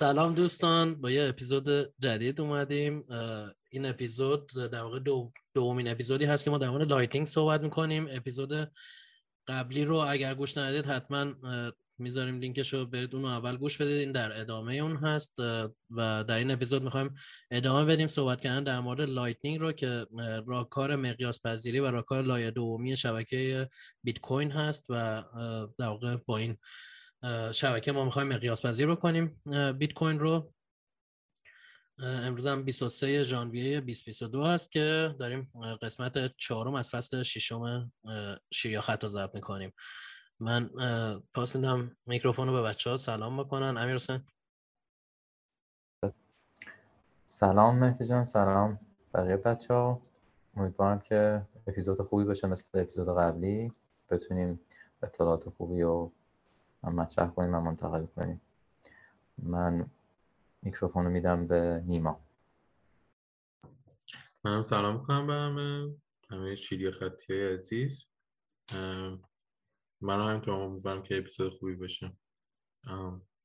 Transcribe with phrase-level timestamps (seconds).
[0.00, 1.68] سلام دوستان با یه اپیزود
[1.98, 3.04] جدید اومدیم.
[3.70, 8.08] این اپیزود در واقع دو دومین اپیزودی هست که ما در مورد Lightning صحبت می‌کنیم.
[8.10, 8.72] اپیزود
[9.48, 11.34] قبلی رو اگر گوش ندید حتما
[11.98, 13.98] می‌ذاریم لینکش رو برید اون اول گوش بدید.
[13.98, 15.38] این در ادامه اون هست
[15.90, 17.14] و در این اپیزود می‌خوایم
[17.50, 20.06] ادامه بدیم صحبت کردن در مورد Lightning رو که
[20.46, 23.68] راهکار مقیاس پذیری و راهکار لایه دومی شبکه
[24.04, 25.24] بیت کوین هست و
[25.78, 26.56] در واقع با این
[27.52, 29.42] شبکه ما می‌خوایم مقیاس پذیر رو کنیم
[29.78, 30.52] بیت کوین رو
[31.98, 35.52] امروز هم 23 ژانویه 2022 هست که داریم
[35.82, 37.92] قسمت چهارم از فصل ششم
[38.52, 39.72] شیریا خطا ضبط می‌کنیم.
[40.40, 40.70] من
[41.34, 43.76] پاس میدم میکروفون رو به بچه ها سلام بکنن.
[43.76, 44.24] امیر حسین.
[47.26, 48.24] سلام مهدی جان.
[48.24, 48.80] سلام
[49.14, 50.02] بقیه بچه ها
[50.56, 53.72] امیدوارم که اپیزود خوبی باشه مثل اپیزود قبلی.
[54.10, 54.60] بتونیم
[55.02, 55.82] اطلاعات خوبی
[56.82, 58.40] رو مطرح کنیم و منتقل کنیم.
[59.38, 59.90] من
[60.62, 62.20] میکروفون رو میدم به نیما.
[64.44, 65.94] منم سلام می‌کنم به همه.
[66.30, 68.06] همه شیری خطی های عزیز.
[70.00, 72.12] من هم تو امیدوارم که اپیزود خوبی باشه.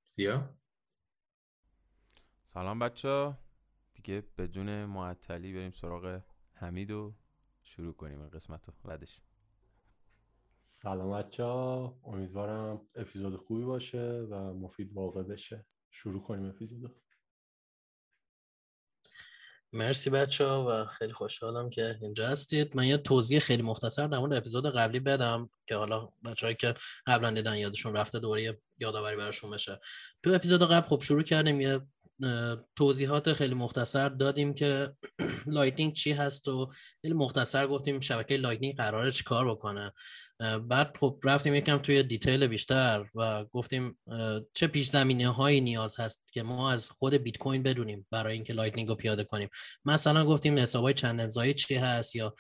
[0.05, 0.55] زیا؟
[2.43, 3.37] سلام بچه.
[3.93, 6.21] دیگه بدون معطلی بریم سراغ
[6.53, 7.13] حمید و
[7.63, 8.73] شروع کنیم این قسمت رو.
[8.83, 9.21] بعدش.
[10.67, 15.65] سلام بچه امیدوارم اپیزود خوبی باشه و مفید واقع بشه.
[15.91, 16.95] شروع کنیم اپیزود
[19.73, 22.75] مرسی بچه و خیلی خوشحالم که اینجا هستید.
[22.75, 26.75] من یه توضیح خیلی مختصر در مورد اپیزود قبلی بدم که حالا بچه‌ای که
[27.07, 29.79] قبلا دیدن یادشون رفته دوره یادآوری براشون بشه.
[30.23, 31.81] تو اپیزود قبل خب شروع کردیم یه
[32.75, 34.95] توضیحات خیلی مختصر دادیم که
[35.47, 36.71] Lightning چی هست و
[37.01, 39.93] خیلی مختصر گفتیم شبکه Lightning قراره چیکار بکنه.
[40.39, 43.97] بعد خب رفتیم یکم توی detail بیشتر و گفتیم
[44.53, 48.53] چه پیش زمینه هایی نیاز هست که ما از خود بیت کوین بدونیم برای اینکه
[48.53, 49.49] Lightning رو پیاده کنیم.
[49.85, 52.35] مثلا گفتیم حسابای چند امضایی چی هست یا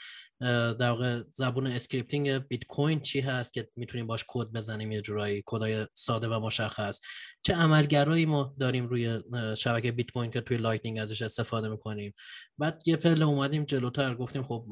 [0.79, 5.43] در واقع زبون scripting بیت کوین چی هست که می‌تونیم باش کد بزنیم یه جورایی
[5.45, 6.99] کدای ساده و مشخص.
[7.43, 9.21] چه عملگرایی ما داریم روی
[9.57, 12.13] شبکه بیت کوین که توی Lightning ازش استفاده می‌کنیم.
[12.57, 14.65] بعد یه پله اومدیم جلوتر گفتیم خب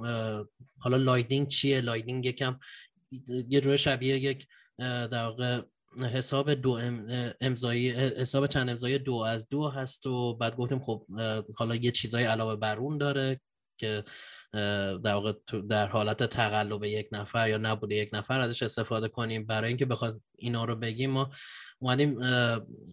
[0.80, 2.60] حالا Lightning چیه؟ Lightning یکم
[3.50, 4.48] یه جور شبیه یک
[4.80, 5.62] در واقع
[6.14, 6.80] حساب دو
[7.42, 11.06] امضایی حساب چند امضایی دو از دو هست و بعد گفتیم خب
[11.56, 13.42] حالا یه چیزای علاوه بر اون داره
[13.78, 14.04] که
[15.04, 15.34] در واقع
[15.70, 19.46] در حالت تقلب یک نفر یا نبود یک نفر ازش استفاده کنیم.
[19.46, 21.30] برای اینکه بخواد اینا رو بگیم ما
[21.80, 22.20] اومدیم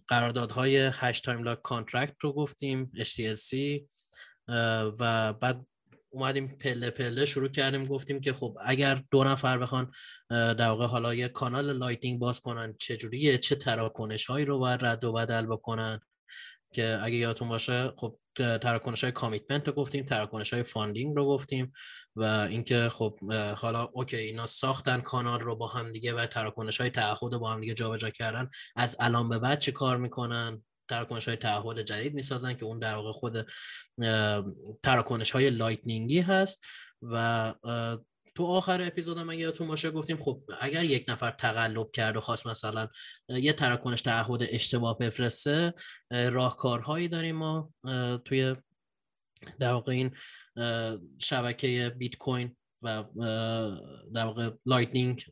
[0.07, 3.81] قراردادهای hash time lock contract رو گفتیم HTLC
[4.99, 5.67] و بعد
[6.13, 9.91] اومدیم پله پله شروع کردیم گفتیم که خب اگر دو نفر بخوان
[10.29, 15.03] در واقع حالا یه کانال Lightning باز کنن چجوریه؟ چه تراکنش هایی رو باید رد
[15.03, 15.99] و بدل بکنن؟
[16.73, 21.73] که اگه یادتون باشه خب تراکنش های commitment رو گفتیم تراکنش های funding رو گفتیم
[22.15, 23.19] و اینکه خب
[23.57, 27.53] حالا okay اینا ساختن کانال رو با هم دیگه و تراکنش های تعهد رو با
[27.53, 28.49] هم دیگه جابجا کردن.
[28.75, 32.95] از الان به بعد چه کار می‌کنن؟ تراکنش های تعهد جدید می‌سازن که اون در
[32.95, 33.47] واقع خود
[34.83, 36.63] تراکنش های Lightning ی هست
[37.01, 37.53] و
[38.35, 42.21] تو آخر اپیزود هم اگه یادتون باشه گفتیم خب اگر یک نفر تقلب کرد و
[42.21, 42.87] خواست مثلا
[43.29, 45.73] یه تراکنش تعهد اشتباه بفرسته
[46.11, 47.73] راهکارهایی داریم ما
[48.25, 48.55] توی
[49.59, 50.11] در واقع این
[51.19, 53.03] شبکه بیت کوین و
[54.13, 55.25] در واقع Lightning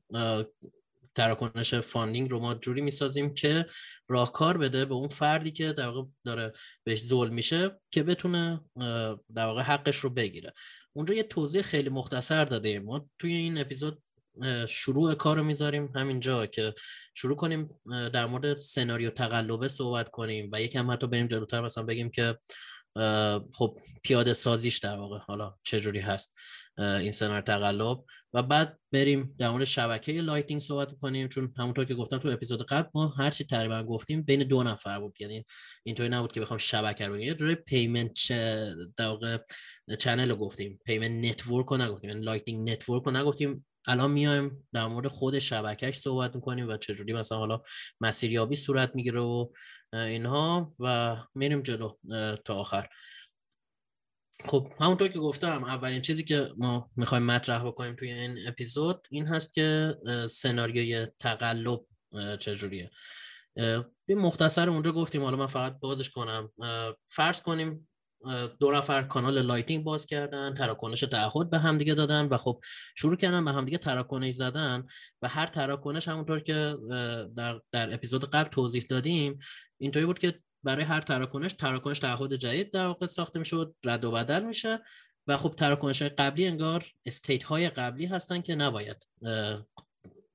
[1.20, 3.66] تراکنش funding رو ما جوری می‌سازیم که
[4.08, 6.54] راهکار بده به اون فردی که در واقع داره
[6.84, 8.62] بهش ظلم میشه که بتونه
[9.36, 10.54] در واقع حقش رو بگیره.
[10.94, 14.04] اونجا یه توضیح خیلی مختصر داده ما توی این اپیزود
[14.68, 16.74] شروع کار رو می‌ذاریم همینجا که
[17.16, 17.70] شروع کنیم
[18.14, 22.38] در مورد سناریو تقلبه صحبت کنیم و یکم حتی بریم جلوتر مثلا بگیم که
[23.54, 26.36] خب پیاده سازیش در واقع حالا چجوری هست
[26.78, 27.98] این سناریو تقلب.
[28.34, 32.66] و بعد بریم در مورد شبکه Lightning صحبت کنیم چون همونطور که گفتم تو اپیزود
[32.66, 35.16] قبل ما هر چی تقریبا گفتیم بین دو نفر بود.
[35.20, 35.46] یعنی
[35.84, 38.28] اینطوری نبود که بخوام شبکه رو یه جوری payment
[38.98, 39.38] در واقع
[40.00, 40.80] channel رو گفتیم.
[40.86, 42.10] payment network رو نگفتیم.
[42.10, 43.66] یعنی Lightning Network رو نگفتیم.
[43.88, 47.62] الان میایم در مورد خود شبکهش صحبت می‌کنیم و چجوری مثلا حالا
[48.02, 49.50] مسیریابی صورت می‌گیره و
[49.94, 51.98] اینها و میریم جلو
[52.46, 52.88] تا آخر.
[54.46, 59.28] خب همونطور که گفتم اولین چیزی که ما می‌خوایم مطرح بکنیم توی این اپیزود این
[59.28, 59.96] هست که
[60.30, 61.86] سناریوی تقلب
[62.40, 62.92] چجوریه.
[64.06, 66.52] به مختصر اونجا گفتیم حالا من فقط بازش کنم.
[67.10, 67.90] فرض کنیم
[68.60, 72.62] دو نفر کانال Lightning باز کردن تراکنش تعهد به همدیگه دادن و خب
[72.96, 74.88] شروع کردن به همدیگه تراکنش زدن
[75.22, 76.78] و هر تراکنش همونطور که
[77.36, 79.40] در, در اپیزود قبل توضیح دادیم
[79.78, 84.06] اینطوری بود که برای هر تراکنش تراکنش تعهد جدید در واقع ساخته میشه و رد
[84.06, 84.80] و بدل میشه
[85.28, 88.98] و خب تراکنش های قبلی انگار استیت های قبلی هستن که نباید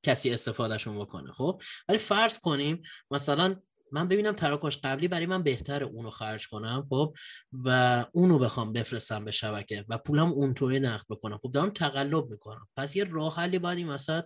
[0.03, 3.57] کسی استفادهشون بکنه خب؟ ولی فرض کنیم مثلا
[3.93, 7.15] من ببینم تراکنش قبلی برای من بهتره اونو خرج کنم خب؟
[7.53, 11.39] و اونو بخوام بفرستم به شبکه و پولم اونطوری نقد بکنم.
[11.43, 12.69] خب دارم تقلب می‌کنم.
[12.77, 14.23] پس یه راه حلی باید این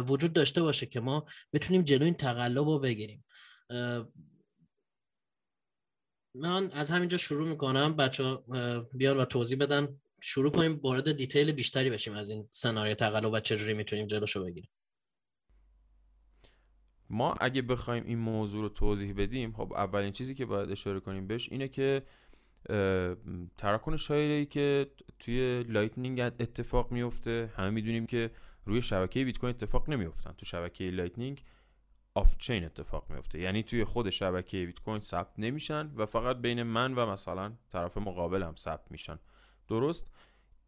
[0.00, 3.24] وجود داشته باشه که ما بتونیم جلو این تقلب رو بگیریم.
[6.38, 7.96] من از همینجا شروع می‌کنم.
[7.96, 8.38] بچه
[8.92, 9.88] بیان و توضیح بدن.
[10.20, 14.70] شروع کنیم وارد دیتیل بیشتری بشیم از این سناریو تقلب و چجوری می‌تونیم جلوشو بگیریم.
[17.10, 21.26] ما اگه بخوایم این موضوع رو توضیح بدیم خب اولین چیزی که باید اشاره کنیم
[21.26, 22.02] بهش اینه که
[23.58, 28.30] تراکنش هایی که توی Lightning اتفاق میفته همه می‌دونیم که
[28.64, 31.42] روی شبکه بیت کوین اتفاق نمیفتن تو شبکه Lightning
[32.14, 33.38] off-chain اتفاق میفته.
[33.38, 37.96] یعنی توی خود شبکه بیت کوین ثبت نمیشن و فقط بین من و مثلا طرف
[37.96, 39.18] مقابلم ثبت میشن.
[39.68, 40.10] درست؟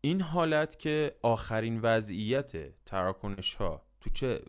[0.00, 4.42] این حالت که آخرین وضعیت تراکنش ها تو چه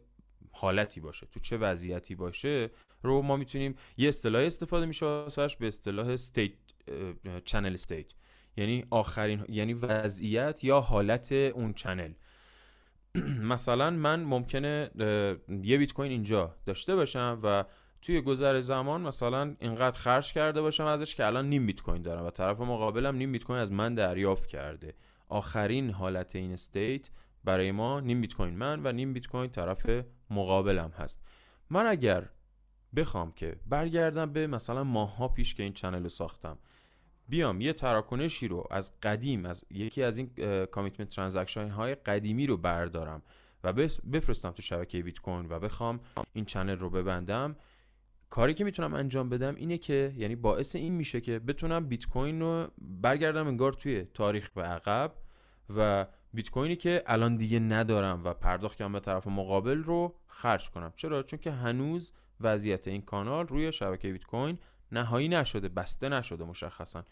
[0.51, 2.69] حالتی باشه تو چه وضعیتی باشه
[3.03, 6.51] رو ما می‌تونیم یه اصطلاح استفاده میشه واسش به اصطلاح state
[7.45, 8.13] channel state
[8.57, 12.13] یعنی آخرین یعنی وضعیت یا حالت اون channel
[13.53, 14.89] مثلا من ممکنه
[15.63, 17.65] یه بیت کوین اینجا داشته باشم و
[18.01, 22.25] توی گذر زمان مثلا اینقدر خرج کرده باشم ازش که الان نیم بیت کوین دارم
[22.25, 24.93] و طرف مقابلم نیم بیت کوین از من دریافت کرده.
[25.29, 27.09] آخرین حالت این state
[27.43, 29.89] برای ما نیم بیت کوین من و نیم بیت کوین طرف
[30.29, 31.23] مقابلم هست.
[31.69, 32.29] من اگر
[32.95, 36.57] بخوام که برگردم به مثلا ماها پیش که این channel رو ساختم
[37.31, 40.29] بیام یه تراکنشی رو از قدیم از یکی از این
[40.65, 43.21] commitment transaction های قدیمی رو بردارم
[43.63, 43.73] و
[44.11, 45.99] بفرستم تو شبکه بیت کوین و بخوام
[46.33, 47.55] این channel رو ببندم.
[48.29, 52.39] کاری که می‌تونم انجام بدم اینه که یعنی باعث این میشه که بتونم بیت کوین
[52.39, 55.13] رو برگردم انگار توی تاریخ به عقب
[55.75, 60.69] و بیت کوینی که الان دیگه ندارم و پرداخت کردم به طرف مقابل رو خرج
[60.69, 60.93] کنم.
[60.95, 64.57] چرا؟ چون که هنوز وضعیت این کانال روی شبکه بیت کوین
[64.91, 67.05] نهایی نشده بسته نشده مشخصا.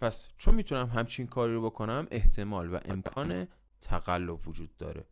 [0.00, 3.46] پس چون می‌تونم همچین کاری رو بکنم احتمال و امکان
[3.80, 5.04] تقلب وجود داره.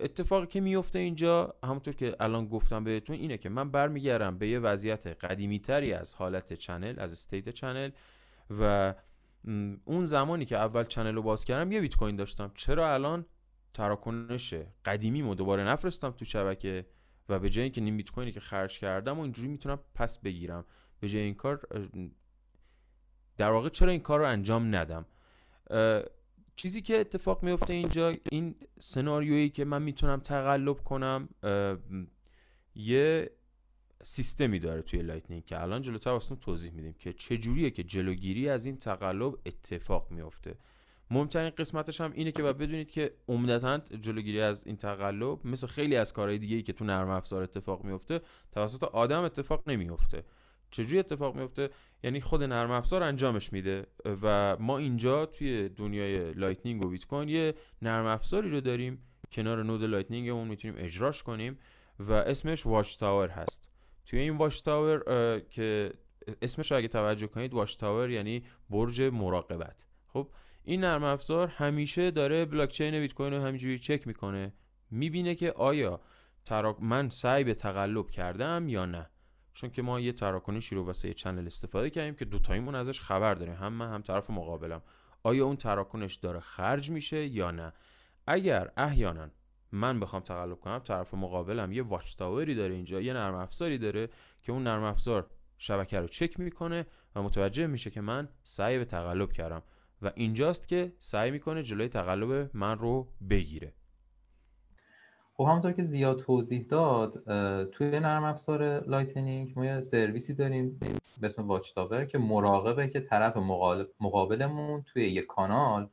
[0.00, 4.58] اتفاقی که میفته اینجا همونطور که الان گفتم بهتون اینه که من برمیگردم به یه
[4.58, 7.90] وضعیت قدیمی تری از حالت channel از state channel
[8.60, 8.94] و
[9.84, 12.50] اون زمانی که اول channel رو باز کردم یه بیت کوین داشتم.
[12.54, 13.26] چرا الان
[13.74, 14.54] تراکنش
[14.84, 16.86] قدیمی مو دوباره نفرستم تو شبکه؟
[17.28, 20.64] و به جای اینکه نیم بیت کوینی که خرج کردم و اینجوری می‌تونم پس بگیرم.
[21.00, 21.88] به جای این کار
[23.36, 25.06] در واقع چرا این کار رو انجام ندم؟
[26.56, 31.28] چیزی که اتفاق میفته اینجا این سناریویی که من می‌تونم تقلب کنم
[32.74, 33.30] یه
[34.02, 38.66] سیستمی داره توی Lightning که الان جلوتر واستون توضیح میدیم که چجوریه که جلوگیری از
[38.66, 40.58] این تقلب اتفاق میفته
[41.10, 45.96] مهمترین قسمتش هم اینه که باید بدونید که عمدتا جلوگیری از این تقلب مثل خیلی
[45.96, 48.20] از کارهای دیگه ای که تو نرم افزار اتفاق میفته
[48.52, 50.24] توسط آدم اتفاق نمیفته.
[50.70, 51.70] چجوری اتفاق میفته؟
[52.02, 53.86] یعنی خود نرم افزار انجامش میده
[54.22, 59.62] و ما اینجا توی دنیای Lightning و بیت کوین یه نرم افزاری رو داریم کنار
[59.64, 61.58] node Lightning اون می‌تونیم اجراش کنیم
[61.98, 63.68] و اسمش watchtower هست.
[64.06, 65.02] توی این watchtower
[65.50, 65.92] که
[66.42, 69.86] اسمش اگه توجه کنید watchtower یعنی برج مراقبت.
[70.06, 70.28] خب؟
[70.62, 74.52] این نرم افزار همیشه داره بلاک چین بیت کوین رو همینجوری چک می‌کنه.
[74.90, 76.00] می‌بینه که آیا
[76.80, 79.10] من سعی به تقلب کردم یا نه.
[79.54, 83.54] چون که ما یه تراکنشی رو واسه channel استفاده کردیم که دوتاییمون ازش خبر داریم
[83.54, 84.82] هم من هم طرف مقابلم.
[85.22, 87.72] آیا اون تراکنش داره خرج میشه یا نه؟
[88.26, 89.28] اگر احیانا
[89.72, 94.08] من بخوام تقلب کنم طرف مقابلم یه watchtower ی داره اینجا یه نرم افزاری داره
[94.42, 98.84] که اون نرم افزار شبکه رو چک می‌کنه و متوجه میشه که من سعی به
[98.84, 99.62] تقلب کردم.
[100.02, 103.72] و اینجاست که سعی می‌کنه جلوی تقلب من رو بگیره.
[105.34, 107.12] خب همونطور که زیاد توضیح داد
[107.70, 110.78] توی نرم افزار Lightning ما یه سرویسی داریم
[111.20, 113.36] به اسم watchtower که مراقبه که طرف
[114.00, 115.88] مقابلمون توی یه کانال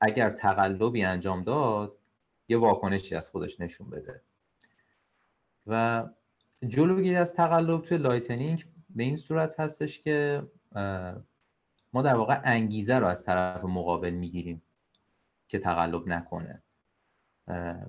[0.00, 1.96] اگر تقلبی انجام داد
[2.48, 4.22] یه واکنشی از خودش نشون بده.
[5.66, 6.04] و
[6.68, 10.42] جلوگیری از تقلب توی Lightning به این صورت هستش که
[11.92, 14.62] ما در واقع انگیزه رو از طرف مقابل می‌گیریم
[15.48, 16.62] که تقلب نکنه.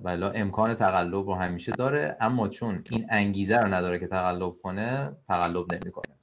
[0.02, 5.16] ولی امکان تقلب رو همیشه داره اما چون این انگیزه رو نداره که تقلب کنه
[5.28, 6.14] تقلب نمی‌کنه.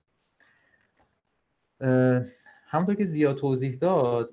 [2.65, 4.29] همونطور که زیاد توضیح داد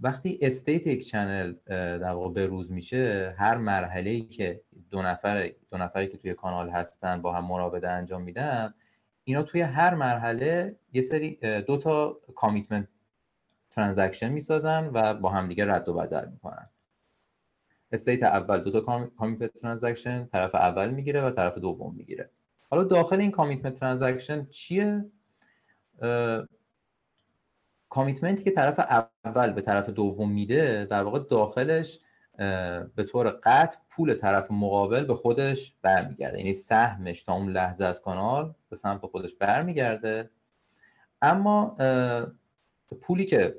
[0.00, 1.54] وقتی state یک channel
[1.98, 6.34] در واقع به روز میشه هر مرحله ای که دو نفر دو نفری که توی
[6.34, 8.74] کانال هستن با هم مراوده انجام میدن
[9.30, 12.88] اینا توی هر مرحله یه سری دو تا commitment
[13.70, 16.68] transaction می‌سازن و با همدیگه رد و بدل می‌کنن.
[17.92, 18.80] state اول دو تا
[19.16, 22.30] commitment transaction طرف اول می‌گیره و طرف دوم می‌گیره.
[22.70, 25.04] حالا داخل این commitment transaction چیه؟
[27.88, 28.80] کامیتمنتی که طرف
[29.24, 32.00] اول به طرف دوم میده در واقع داخلش
[32.94, 36.38] به طور قطع پول طرف مقابل به خودش برمیگرده.
[36.38, 40.30] یعنی سهمش تا اون لحظه از کانال به سمت خودش برمیگرده.
[41.22, 41.76] اما
[43.02, 43.58] پولی که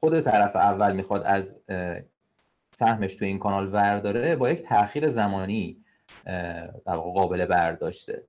[0.00, 1.60] خود طرف اول می‌خواد از
[2.72, 5.84] سهمش تو این کانال ورداره با یک تاخیر زمانی
[6.86, 8.26] در قابل برداشته.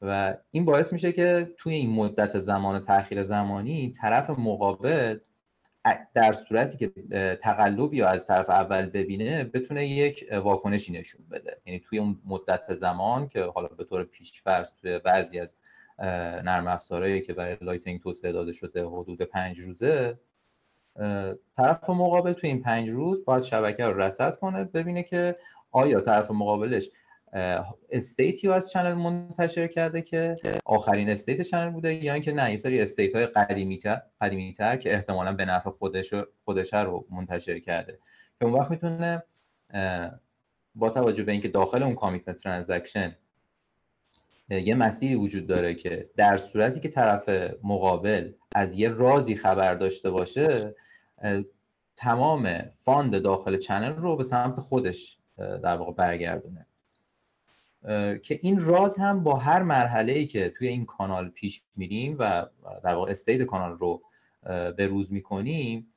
[0.00, 5.18] و این باعث میشه که توی این مدت زمان تاخیر زمانی طرف مقابل
[6.14, 6.92] در صورتی که
[7.42, 11.60] تقلبی یا از طرف اول ببینه بتونه یک واکنشی نشون بده.
[11.66, 15.56] یعنی توی اون مدت زمان که حالا به طور پیشفرض توی بعضی از
[16.44, 20.18] نرم افزارهایی که برای Lightning توسعه داده شده حدود پنج روزه
[21.56, 25.36] طرف مقابل توی این پنج روز باید شبکه رو رصد کنه ببینه که
[25.70, 26.90] آیا طرف مقابلش
[27.90, 32.50] state ی رو از channel منتشر کرده که آخرین state channel بوده یا اینکه نه
[32.50, 33.78] یه سری state های قدیمی
[34.20, 37.98] قدیمی که احتمالا به نفع خودش خودش رو منتشر کرده.
[38.40, 39.22] که اون وقت می‌تونه
[40.74, 43.16] با توجه به اینکه داخل اون commitment transaction
[44.48, 47.28] یه مسیری وجود داره که در صورتی که طرف
[47.62, 50.74] مقابل از یه رازی خبر داشته باشه
[51.96, 56.66] تمام fund داخل channel رو به سمت خودش در واقع برگردونه.
[58.22, 62.46] که این راز هم با هر مرحله ای که توی این کانال پیش میریم و
[62.84, 64.02] در واقع state کانال رو
[64.76, 65.94] به روز می‌کنیم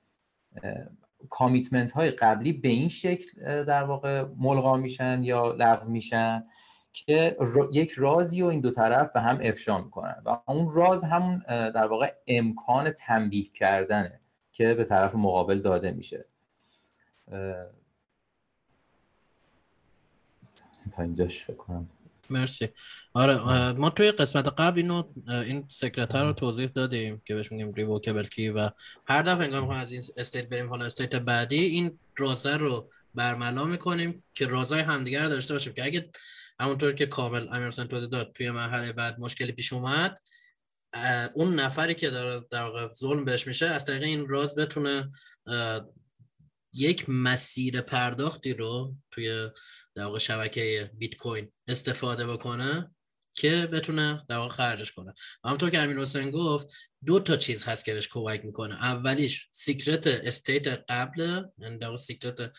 [1.30, 6.44] commitment های قبلی به این شکل در واقع ملغا میشن یا لغو میشن
[6.94, 7.38] که
[7.72, 11.88] یک رازی و این دو طرف به هم افشا می‌کنن و اون راز همون در
[11.88, 14.20] واقع امکان تنبیه کردنه
[14.52, 16.26] که به طرف مقابل داده میشه.
[20.92, 21.90] تا اینجاش کنم.
[22.30, 22.70] مرسی.
[23.14, 28.24] آره ما توی قسمت قبل اینو این secret رو توضیح دادیم که بهش میگیم revocable
[28.24, 28.70] key و
[29.08, 34.24] هر دفعه انگار از این state بریم حالا state بعدی این رازه رو برملا می‌کنیم
[34.34, 36.10] که رازای همدیگر رو داشته باشیم که اگه
[36.60, 40.22] همونطور که کامل امیرسان توضیح داد توی مرحله بعد مشکلی پیش اومد
[41.34, 45.12] اون نفری که داره در واقع ظلم بهش میشه از طریق این راز بتونه
[46.74, 49.50] یک مسیر پرداختی رو توی
[49.96, 52.92] در واقع شبکه بیت کوین استفاده بکنه
[53.38, 55.14] که بتونه در واقع خرجش کنه.
[55.44, 56.68] همونطور که امیر حسین گفت
[57.06, 58.76] دو تا چیز هست که بهش کمک می‌کنه.
[58.76, 62.52] اولیش secret state قبل یعنی در secret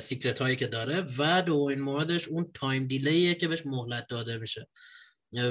[0.00, 4.38] secret هایی که داره و دومین موردش اون time delay ه که بهش مهلت داده
[4.38, 4.68] میشه.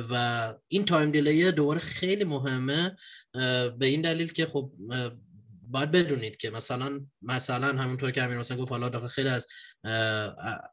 [0.09, 2.95] و این time delay دوباره خیلی مهمه
[3.77, 4.71] به این دلیل که خب
[5.67, 9.47] باید بدونید که مثلا مثلا همونطور که امیر مثلا گفت حالا خیلی از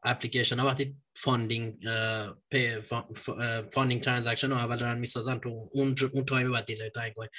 [0.03, 1.75] اپلیکیشن ها وقتی funding
[3.71, 7.29] funding transaction رو اول دارن می‌سازن تو اون اون تایم بعد delay تعیین کنید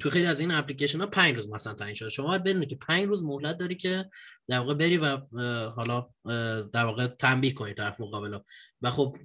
[0.00, 2.08] تو خیلی از این اپلیکیشن ها 5 روز مثلا تعیین شده.
[2.08, 4.04] شما باید بدونید که 5 روز مهلت داری که
[4.48, 5.16] در واقع بری و
[5.68, 6.08] حالا
[6.72, 8.38] در واقع تنبیه کنید طرف مقابل
[8.82, 9.16] و خب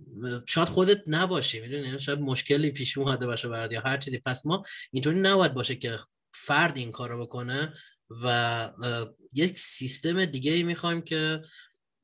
[0.48, 4.18] شاید خودت نباشی می‌دونی؟ شاید مشکلی پیش اومده باشه برات یا هر چیزی.
[4.26, 5.98] پس ما اینطوری نباید باشه که
[6.34, 7.74] فرد این کارو بکنه
[8.24, 8.72] و
[9.34, 11.42] یک سیستم دیگه ای می‌خوایم که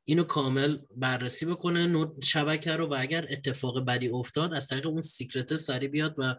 [0.05, 5.55] اینو کامل بررسی بکنه شبکه رو و اگر اتفاق بدی افتاد از طریق اون سیکرت
[5.55, 6.35] سری بیاد و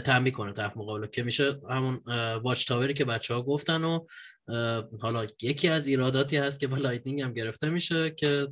[0.00, 1.06] تنبیه کنه طرف مقابل.
[1.06, 2.00] که میشه همون
[2.42, 4.06] واچ تاوری که بچه ها گفتن و
[5.00, 8.48] حالا یکی از ایراداتی هست که با لایتنینگ هم گرفته میشه که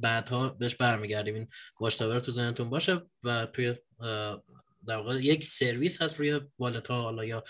[0.00, 1.34] بعدها بهش برمیگردیم.
[1.34, 1.48] این
[1.80, 3.74] watchtower تو ذهنتون باشه و توی
[4.86, 7.44] در واقع یک سرویس هست روی wallet ها حالا یا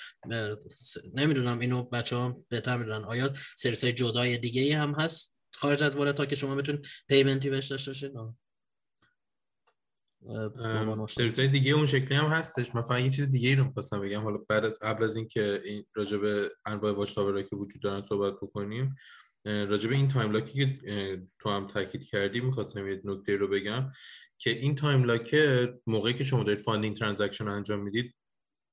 [1.14, 3.04] نمی‌دونم اینو بچه ها بهتر می‌دونن.
[3.04, 7.45] آیا سرویس های جدای دیگه هم هست؟ خارج از wallet ها که شما بتون payment
[7.45, 8.12] ی بهش داشته باشید.
[11.08, 12.74] سرویس های دیگه اون شکلی هم هستش.
[12.74, 14.22] من فقط یه چیز دیگه ای رو می‌خواستم بگم.
[14.22, 18.96] حالا بعد قبل از اینکه این راجع به انواع watch که وجود دارن صحبت بکنیم
[19.44, 23.48] راجع به این time lock ی که تو هم تاکید کردی می‌خواستم یه نکته رو
[23.48, 23.90] بگم
[24.38, 28.15] که این time lock ه موقعی که شما دارید funding transaction انجام می‌دید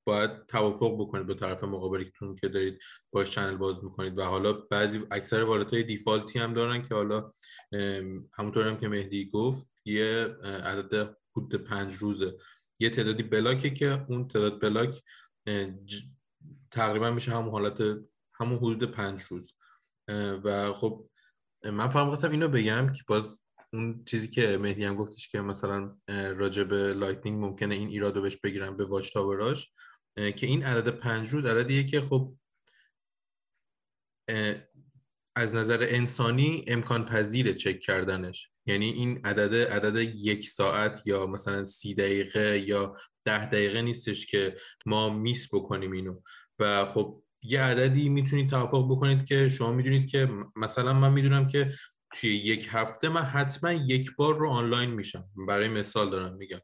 [0.06, 2.80] باید توافق بکنید به طرف مقابلتون که دارید
[3.12, 4.18] باش channel باز می‌کنید.
[4.18, 7.32] و حالا بعضی اکثر wallet های default ی هم دارن که حالا
[8.34, 12.38] همونطور هم که مهدی گفت یه عدد حدود پنج روزه.
[12.80, 15.04] یه تعدادی block ه که اون تعداد block
[16.72, 17.82] تقریبا میشه همون حالت
[18.34, 19.54] همون حدود پنج روز.
[20.44, 21.10] و خب
[21.64, 23.44] من فهم خواستم اینو بگم که باز
[23.74, 28.38] اون چیزی که مهدی هم گفتش که مثلا راجع به لایتنینگ ممکنه این ایرادو بهش
[28.38, 29.74] بگیرن به watchtower اش
[30.16, 32.36] که این عدد پنج روز عددیه که خب
[35.36, 38.50] از نظر انسانی امکان پذیر چک کردنش.
[38.66, 44.58] یعنی این عدد عدد یک ساعت یا مثلا سی دقیقه یا ده دقیقه نیستش که
[44.86, 46.22] ما میس بکنیم اینو.
[46.60, 51.72] و خب یه عددی می‌تونید توافق بکنید که شما می‌دونید که مثلا من می‌دونم که
[52.14, 55.30] توی یک هفته من حتما یک بار رو آنلاین میشم.
[55.48, 56.62] برای مثال دارم میگم.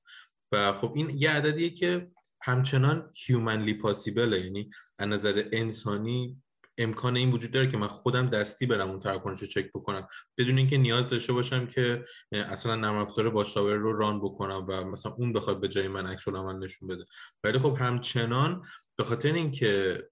[0.52, 4.70] و خب این یه عددیه که همچنان هیومنلی پاسیبله یعنی
[5.00, 6.42] از نظر انسانی
[6.78, 10.08] امکان این وجود داره که من خودم دستی برم اون تراکنش رو چک بکنم.
[10.38, 15.12] بدون اینکه نیاز داشته باشم که اصلا نرم افزار watchtower رو run بکنم و مثلا
[15.12, 17.06] اون بخواد به جای من عکس العمل نشون بده.
[17.44, 18.64] ولی خب همچنان
[18.98, 20.04] به خاطر اینکه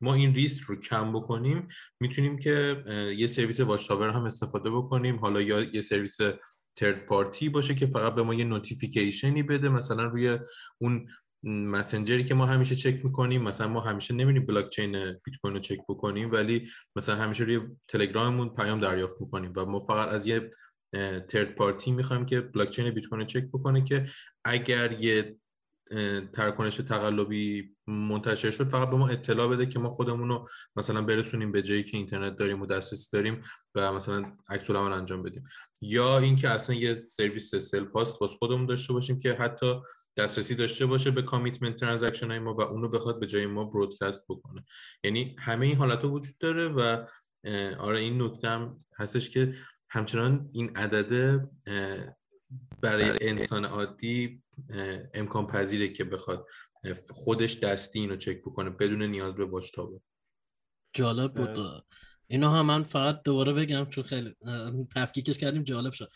[0.00, 1.68] ما این ریست رو کم بکنیم
[2.00, 2.84] می‌تونیم که
[3.16, 5.16] یه سرویس watchtower هم استفاده بکنیم.
[5.16, 6.16] حالا یا یه سرویس
[6.76, 10.38] third party باشه که فقط به ما یه notification ی بده مثلا روی
[10.78, 11.08] اون
[11.46, 15.60] مسنجری که ما همیشه چک می‌کنیم مثلا ما همیشه نمیریم بلاک چین بیت کوین رو
[15.60, 20.50] چک بکنیم ولی مثلا همیشه روی تلگراممون پیام دریافت می‌کنیم و ما فقط از یه
[21.28, 24.06] third party می‌خوایم که بلاک چین بیت کوین رو چک بکنه که
[24.44, 25.36] اگر یه
[26.32, 31.52] تراکنش تقلبی منتشر شد فقط به ما اطلاع بده که ما خودمون رو مثلا برسونیم
[31.52, 33.42] به جایی که اینترنت داریم و دسترسی داریم
[33.74, 35.44] و مثلا عکس انجام بدیم.
[35.82, 39.80] یا اینکه اصلا یه سرویس self host واسه خودمون داشته باشیم که حتی
[40.16, 44.24] دسترسی داشته باشه به commitment transaction های ما و اونو بخواد به جای ما broadcast
[44.28, 44.64] بکنه.
[45.04, 47.06] یعنی همه این حالت ها وجود داره و
[47.78, 49.54] آره این نکته هم هستش که
[49.90, 51.50] همچنان این عدده
[52.80, 54.42] برای انسان عادی
[55.14, 56.46] امکان پذیره که بخواد
[57.10, 59.70] خودش دستی اینو چک بکنه بدون نیاز به واچ
[60.92, 61.84] جالب بود.
[62.28, 64.34] اینو هم من فقط دوباره بگم چون خیلی
[64.94, 66.10] تفکیکش کردیم جالب شد.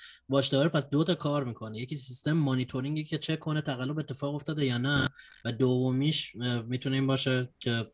[0.51, 1.79] داره پس دو تا کار می‌کنه.
[1.79, 5.09] یکی سیستم مانیتورینگی که چک کنه تقلب اتفاق افتاده یا نه
[5.45, 7.87] و دومیش می‌تونه این باشه که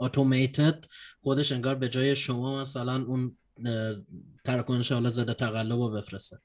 [0.00, 0.84] automated
[1.20, 3.36] خودش انگار به جای شما مثلا اون
[4.44, 6.38] تراکنش حالا زده تقلب رو بفرسته.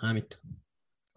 [0.00, 0.22] همین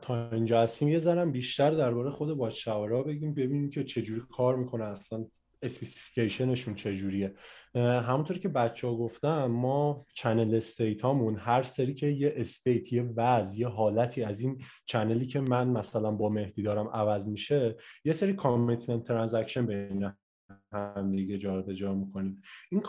[0.01, 0.87] تا اینجا هستیم.
[0.87, 2.69] یه ذرم بیشتر درباره خود watch
[3.07, 5.25] بگیم ببینیم که چجوری کار می‌کنه اصلا.
[5.61, 7.33] specification شون چجوریه؟
[7.75, 13.03] همونطوری که بچه ها گفتم ما channel state هامون هر سری که یه state یه
[13.15, 17.75] وضع یه حالتی از این channel ی که من مثلا با مهدی دارم عوض میشه
[18.05, 20.11] یه سری commitment transaction بین
[20.71, 22.41] هم دیگه جا جا می‌کنیم.
[22.71, 22.83] این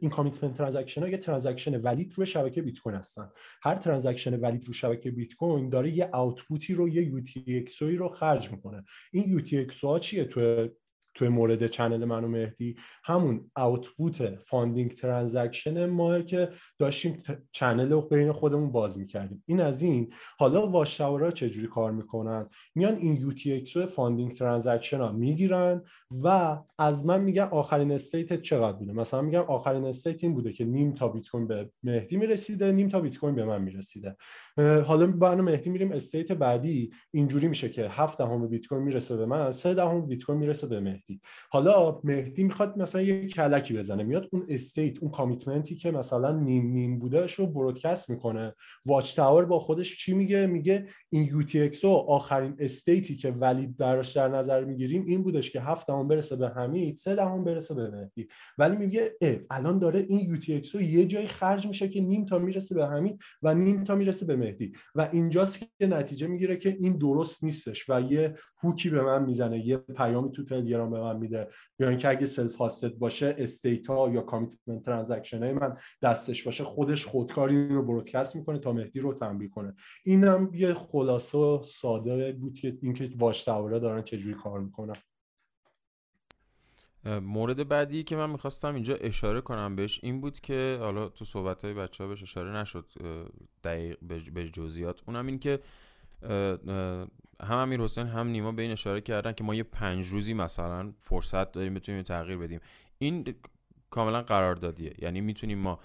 [0.00, 3.30] این commitment transaction ها یه transaction valid روی شبکه بیت کوین هستن.
[3.62, 8.08] هر transaction valid رو شبکه بیت کوین داره یه output ی رو یه UTXO رو
[8.08, 8.84] خرج می‌کنه.
[9.12, 10.68] این UTXO ها چیه؟ تو
[11.18, 12.76] توی مورد channel من و مهدی.
[13.04, 17.18] همون output funding transaction ما که داشتیم
[17.52, 19.42] channel رو بین خودمون باز می‌کردیم.
[19.46, 20.12] این از این.
[20.38, 25.82] حالا watchtower ا چجوری کار می‌کنن؟ میان این UTXO funding transaction ها می‌گیرن
[26.24, 30.64] و از من میگن آخرین state چقدر بوده؟ مثلا میگم آخرین state این بوده که
[30.64, 34.16] نیم تا بیت کوین به مهدی می‌رسیده نیم تا بیت کوین به من می‌رسیده.
[34.86, 36.90] حالا با مهدی میریم state بعدی.
[37.10, 40.66] اینجوری میشه که 7 دهم بیت کوین می‌رسه به من 3 دهم بیت کوین می‌رسه
[40.66, 41.07] به مهدی.
[41.50, 44.02] حالا مهدی می‌خواد مثلا یه کلکی بزنه.
[44.02, 48.54] میاد اون state اون commitment ی که مثلا نیم نیم بودهش رو broadcast می‌کنه.
[48.86, 54.28] watchtower با خودش چی میگه؟ میگه این UT آخرین state ی که valid براش در
[54.28, 58.28] نظر می‌گیریم این بودش که هفت دهم برسه به حمید سه دهم برسه به مهدی.
[58.58, 59.16] ولی میگه
[59.50, 63.54] الان داره این UT یه جایی خرج میشه که نیم تا می‌رسه به حمید و
[63.54, 64.72] نیم تا می‌رسه به مهدی.
[64.94, 69.24] و اینجاست که نتیجه می‌گیره که این درست نیستش و یه hook ی به من
[69.24, 71.48] می‌زنه یه پیامی تو تلگرام به من میده.
[71.78, 76.64] یا اینکه اگه self hosted باشه state ا یا commitment transaction های من دستش باشه
[76.64, 79.74] خودش خودکاری رو برودکست می‌کنه تا مهدی رو تنبیه کنه.
[80.04, 84.96] اینم یه خلاصه ساده بود که اینکه واش دارن چجوری کار می‌کنن.
[87.22, 91.64] مورد بعدی که من می‌خواستم اینجا اشاره کنم بهش این بود که حالا تو صحبت
[91.64, 92.86] های بچه ها بهش اشاره نشد
[93.64, 93.98] دقیق
[94.34, 95.02] به جزئیات.
[95.06, 95.60] اونم این که
[97.42, 100.92] هم امیر حسین هم نیما به این اشاره کردن که ما یه پنج روزی مثلا
[101.00, 102.60] فرصت داریم بتونیم تغییر بدیم.
[102.98, 103.34] این
[103.90, 104.94] کاملا قراردادیه.
[104.98, 105.78] یعنی می‌تونیم ما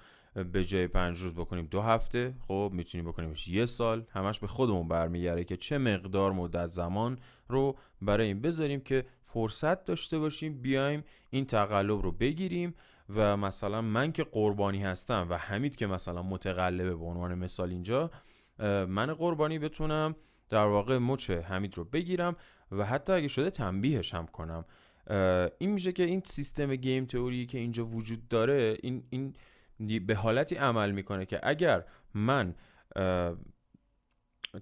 [0.54, 4.06] به جای پنج روز بکنیم دو هفته خب می‌تونیم بکنیمش یه سال.
[4.10, 9.86] همش به خودمون برمیگرده که چه مقدار مدت زمان رو برای این بذاریم که فرصت
[9.86, 12.74] داشته باشیم بیایم این تقلب رو بگیریم
[13.10, 18.12] و مثلا من که قربانی هستم و حمید که مثلا متقلبه به عنوان مثال اینجا
[18.88, 20.16] من قربانی بتونم
[20.54, 22.36] در واقع مچ حمید رو بگیرم
[22.72, 24.66] و حتی اگه شده تنبیهش هم کنم.
[25.58, 29.36] این میشه که این سیستم گیم تئوری که اینجا وجود داره این این
[30.08, 32.56] به حالتی عمل می‌کنه که اگر من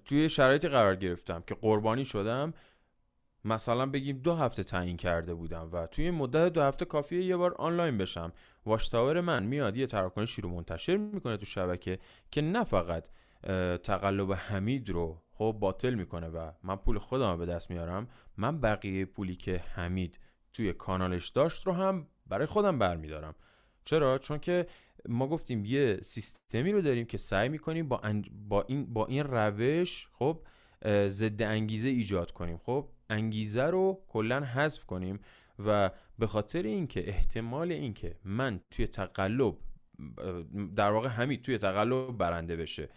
[0.04, 2.54] توی شرایطی قرار گرفتم که قربانی شدم
[3.44, 7.54] مثلا بگیم دو هفته تعیین کرده بودم و توی مدت دو هفته کافیه یه بار
[7.54, 8.32] آنلاین بشم
[8.66, 11.98] واشتاور من میاد یه تراکنشی رو منتشر می‌کنه تو شبکه
[12.30, 13.08] که نه فقط
[13.82, 19.04] تقلب حمید رو خب باطل می‌کنه و من پول خودم به دست میارم من بقیه
[19.04, 20.18] پولی که حمید
[20.52, 23.34] توی کانالش داشت رو هم برای خودم برمیدارم.
[23.84, 24.66] چرا؟ چون که
[25.08, 28.00] ما گفتیم یه سیستمی رو داریم که سعی می‌کنیم با,
[28.48, 30.40] با, این با این روش خب
[31.08, 32.58] ضد انگیزه ایجاد کنیم.
[32.58, 35.20] خب انگیزه رو کلا حذف کنیم
[35.66, 39.56] و به خاطر اینکه احتمال اینکه من توی تقلب
[40.76, 42.88] در واقع همین توی تقلب برنده بشه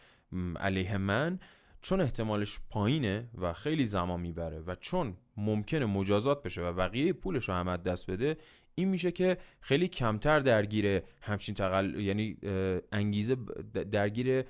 [0.60, 1.40] علیه من
[1.86, 7.50] چون احتمالش پایینه و خیلی زمان می‌بره و چون ممکنه مجازات بشه و بقیه پولش
[7.50, 8.38] رو هم دست بده
[8.76, 12.38] این میشه که خیلی کمتر درگیر همچین تقل یعنی
[12.92, 13.36] انگیزه
[13.92, 14.46] درگیر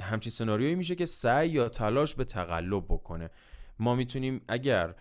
[0.00, 3.30] همچین سناریویی میشه که سعی یا تلاش به تقلب بکنه.
[3.78, 4.94] ما می‌تونیم اگر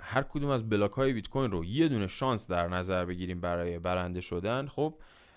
[0.00, 3.78] هر کدوم از بلاک های بیت کوین رو یه دونه شانس در نظر بگیریم برای
[3.78, 4.94] برنده شدن خب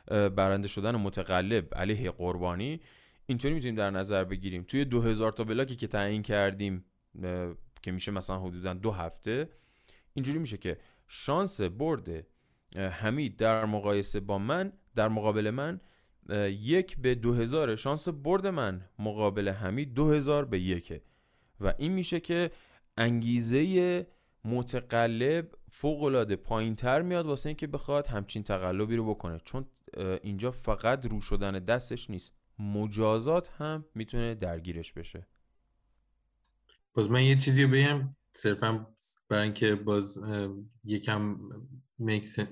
[0.07, 2.81] برنده شدن متقلب علیه قربانی
[3.25, 4.63] اینطوری می‌تونیم در نظر بگیریم.
[4.63, 6.85] توی 2000 تا بلاکی که تعیین کردیم
[7.81, 9.49] که میشه مثلا حدودا دو هفته
[10.13, 12.27] اینجوری میشه که شانس برد
[12.75, 15.81] حمید در مقایسه با من در مقابل من
[16.49, 21.01] یک به دو هزار شانس برد من مقابل حمید دو هزار به یکه
[21.61, 22.51] و این میشه که
[22.97, 24.07] انگیزه
[24.45, 29.39] متقلب فوق العاده پایین تر میاد واسه اینکه بخواد همچین تقلبی رو بکنه.
[29.43, 29.65] چون
[30.23, 32.33] اینجا فقط رو شدن دستش نیست.
[32.59, 35.27] مجازات هم می‌تونه درگیرش بشه.
[36.93, 38.87] باز من یه چیزی رو بگم صرفا
[39.29, 40.19] برای اینکه باز
[40.83, 41.39] یکم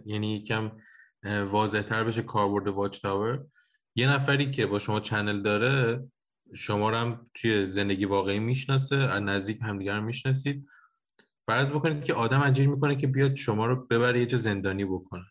[0.05, 0.71] یعنی یکم
[1.23, 3.45] واضح تر بشه کاربرد واچ تاور
[3.95, 6.03] یه نفری که با شما چنل داره
[6.55, 10.67] شما رو هم توی زندگی واقعی می‌شناسه از نزدیک همدیگر رو می‌شناسید.
[11.45, 15.25] فرض بکنید که آدم اجیر می‌کنه که بیاد شما رو ببره یه جا زندانی بکنه.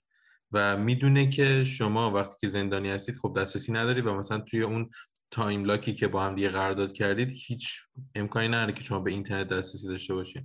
[0.52, 4.90] و می‌دونه که شما وقتی که زندانی هستید خب دسترسی ندارید و مثلا توی اون
[5.30, 7.80] time lock ی که با هم دیگه قرارداد کردید هیچ
[8.14, 10.44] امکانی نداره که شما به اینترنت دسترسی داشته باشید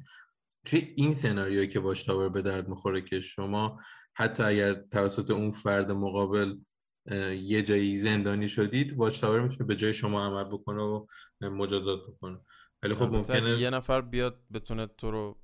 [0.66, 3.80] توی این سناریویی که watchtower به درد می‌خوره که شما
[4.16, 6.56] حتی اگر توسط اون فرد مقابل
[7.42, 11.06] یه جایی زندانی شدید watchtower می‌تونه به جای شما عمل بکنه و
[11.42, 12.40] مجازات بکنه.
[12.84, 15.38] ولی خب ممکنه یه نفر بیاد بتونه تو رو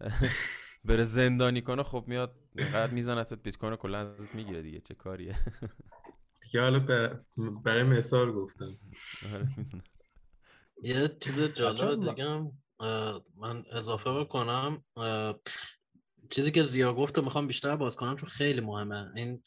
[0.88, 5.38] بره زندانی کنه خب میاد قرار میزنتت بیت کوین کلا ازت می‌گیره دیگه چه کاریه؟
[6.42, 6.78] دیگه حالا
[7.64, 8.78] برای مثال گفتم.
[9.34, 9.48] آره،
[10.82, 12.50] یه چیز جالب دیگه
[13.40, 14.84] من اضافه بکنم
[16.30, 19.12] چیزی که زیا گفت می‌خوام بیشتر باز کنم چون خیلی مهمه.
[19.14, 19.42] این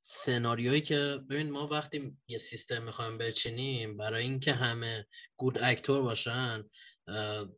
[0.00, 6.64] سناریویی که ببین ما وقتی یه سیستم می‌خوایم بچینیم برای اینکه همه گود اکتور باشن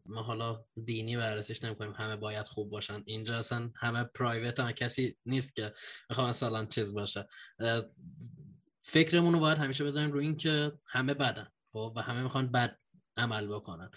[0.07, 1.93] ما حالا دینی بررسیش نمی‌کنیم.
[1.93, 3.03] همه باید خوب باشن.
[3.07, 5.75] اینجا اصلا همه پرایوت هم کسی نیست که
[6.11, 7.29] می‌خوام مثلا چیز باشه.
[8.83, 12.79] فکرمون رو باید همیشه بذاریم رو این که همه بدن خب؟ و همه می‌خوان بد
[13.17, 13.91] عمل بکنن.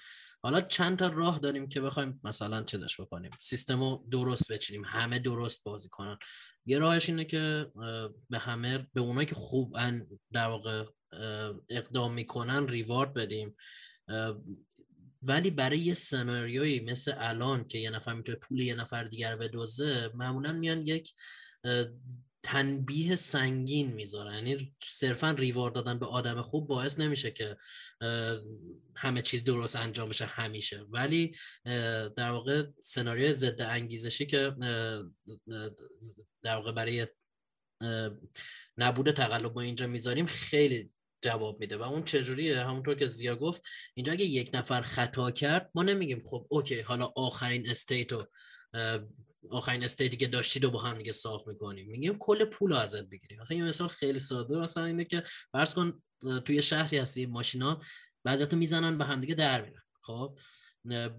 [0.44, 3.32] حالا چند تا راه داریم که بخوایم مثلا چیزش بکنیم.
[3.40, 4.86] سیستم رو درست بچینیم.
[4.86, 6.18] همه درست بازی کنن.
[6.66, 7.72] یه راهش اینه که
[8.30, 9.78] به همه به اونایی که خوب
[10.32, 10.86] در واقع
[11.70, 13.56] اقدام می‌کنن ریوارد بدیم.
[15.22, 20.12] ولی برای یه سناریویی مثل الان که یه نفر می‌تونه پول یه نفر دیگر بدوزه
[20.14, 21.14] معمولا میان یک
[22.44, 24.34] تنبیه سنگین می‌ذارن.
[24.34, 27.58] یعنی صرفا ریوارد دادن به آدم خوب باعث نمیشه که
[28.96, 30.82] همه چیز درست انجام بشه همیشه.
[30.82, 31.36] ولی
[32.16, 34.56] در واقع سناریوی ضد انگیزشی که
[36.44, 37.08] در واقع برای
[38.78, 40.92] نبود تقلب ما اینجا می‌ذاریم خیلی
[41.28, 43.62] جواب میده و اون چجوریه؟ همونطور که زیا گفت
[43.94, 48.28] اینجا اگه یک نفر خطا کرد ما نمیگیم خب okay حالا آخرین state رو
[49.52, 51.88] آخرین state ی که داشتید رو با هم دیگه صاف می‌کنیم.
[51.88, 53.40] میگیم کل پول رو ازت بگیریم.
[53.40, 56.02] مثلا یه مثال خیلی ساده مثلا اینه که فرض کن
[56.46, 57.82] توی شهری هستی ماشینا
[58.24, 59.82] بعضیاتو می‌زنن به هم دیگه در میرن.
[60.02, 60.38] خب؟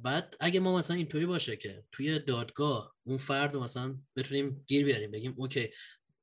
[0.02, 5.10] بعد اگه ما مثلا اینطوری باشه که توی دادگاه اون فرد مثلا بتونیم گیر بیاریم
[5.10, 5.70] بگیم okay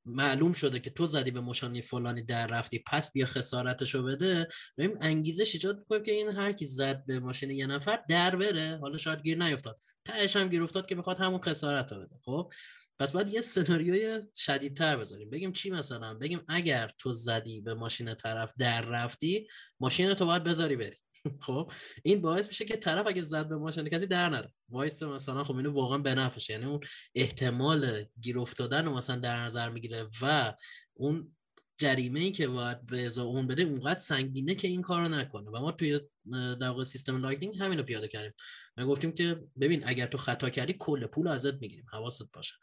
[0.05, 4.47] معلوم شده که تو زدی به ماشین فلانی در رفتی پس بیا خسارتشو بده.
[4.77, 8.77] ببین انگیزش ایجاد می‌کنیم که این هر کی زد به ماشین یه نفر در بره.
[8.81, 9.79] حالا شاید گیر نیفتاد.
[10.05, 12.15] تهش هم گیر افتاد که بخواد همون خسارت رو بده.
[12.25, 12.53] خب؟
[12.99, 15.29] پس باید یه سناریوی شدیدتر بذاریم.
[15.29, 19.47] بگیم چی مثلا؟ بگیم اگر تو زدی به ماشین طرف در رفتی
[19.79, 20.97] ماشین تو باید بذاری بری.
[21.41, 21.71] خب
[22.03, 24.53] این باعث میشه که طرف اگه زد به ماشین کسی در نره.
[24.69, 26.79] وایس مثلا خب اینو واقعا بنفشه یعنی اون
[27.15, 30.53] احتمال گیر افتادن رو مثلا در نظر می‌گیره و
[30.93, 31.35] اون
[31.77, 35.49] جریمه ای که باید به ازا اون بده اونقدر سنگینه که این کارو نکنه.
[35.49, 35.99] و ما توی
[36.31, 38.33] در واقع سیستم Lightning همین رو پیاده کردیم.
[38.77, 41.85] ما گفتیم که ببین اگر تو خطا کردی کل پول ازت می‌گیریم.
[41.91, 42.53] حواست باشه.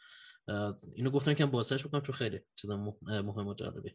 [0.96, 3.94] اینو گفتن که بازش بکنم چون خیلی چیزا مهم و جالبه.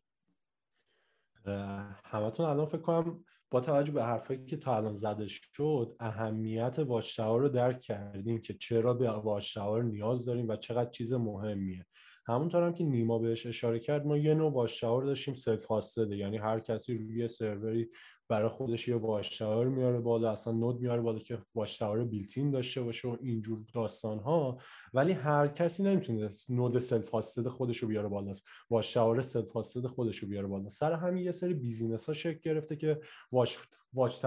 [2.06, 7.42] همتون الان فکر کنم با توجه به حرفایی که تا الان زده شد اهمیت watchtower
[7.42, 11.86] رو درک کردیم که چرا به watchtower نیاز داریم و چقدر چیز مهمیه.
[12.26, 16.38] همونطور هم که نیما بهش اشاره کرد ما یه نوع watchtower داشتیم self-hosted ه یعنی
[16.38, 17.90] هر کسی روی سروری
[18.30, 23.08] برای خودش یه watch میاره بالا اصلا node میاره بالا که watch built-in داشته باشه
[23.08, 24.58] و اینجور داستان ها
[24.94, 28.34] ولی هر کسی نمی‌تونه node self-hosted خودش رو بیاره بالا
[28.70, 30.70] watchtower self-hosted خودش رو بیاره بالا.
[30.70, 33.00] سر همین یه سری business ها شکل گرفته که
[33.38, 33.58] واچ
[33.94, 34.24] واچ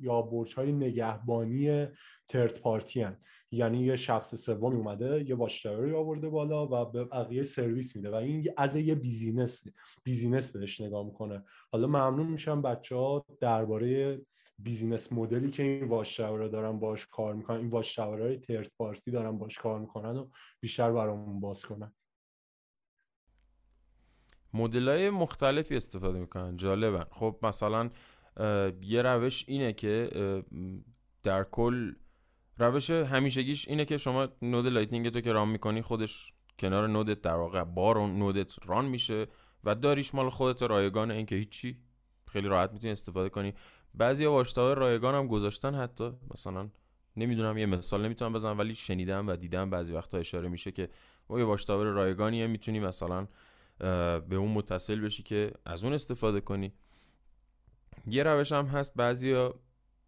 [0.00, 1.86] یا برج های نگهبانی
[2.28, 3.16] third party هن.
[3.50, 8.10] یعنی یه شخص سومی اومده یه watchtower ی آورده بالا و به بقیه سرویس میده
[8.10, 9.64] و این از یه business
[10.04, 11.44] business بهش نگاه می‌کنه.
[11.72, 14.20] حالا ممنون میشم بچه ها درباره
[14.58, 19.10] business model ی که این watch دارن باش کار می‌کنن این watch های third party
[19.10, 20.28] دارن باش کار می‌کنن و
[20.60, 21.92] بیشتر برامون باز کنن.
[24.54, 26.56] مدل های مختلفی استفاده می‌کنن.
[26.56, 27.04] جالبن.
[27.10, 27.90] خب مثلا
[28.82, 30.10] یه روش اینه که
[31.22, 31.92] در کل
[32.58, 37.20] روش همیشگیش اینه که شما node Lightning تو که run می‌کنی خودش کنار node ت
[37.20, 39.26] در واقع بار و node ت run میشه
[39.64, 41.78] و داریش مال خودت رایگان این که هیچی
[42.28, 43.54] خیلی راحت می‌تونی استفاده کنی.
[43.94, 46.12] بعضی watchtower رایگان هم گذاشتن حتی.
[46.34, 46.68] مثلا
[47.16, 50.88] نمی‌دونم یه مثال نمی‌تونم بزنم ولی شنیدم و دیدم بعضی وقتا اشاره میشه که
[51.28, 53.26] ما یه watchtower رایگانیه می‌تونی مثلا
[54.28, 56.72] به اون متصل بشی که از اون استفاده کنی.
[58.06, 59.54] یه روش هم هست بعضیا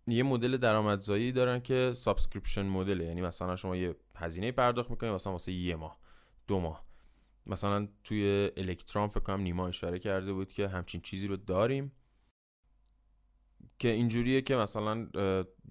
[0.07, 3.05] یه مدل درآمدزایی دارن که subscription model ه.
[3.05, 5.99] یعنی مثلا شما یه هزینه پرداخت می‌کنید مثلا واسه یه ماه
[6.47, 6.85] دو ماه.
[7.47, 11.92] مثلا توی الکترام فکر کنم نیما اشاره کرده بود که همچین چیزی رو داریم
[13.79, 15.07] که اینجوریه که مثلا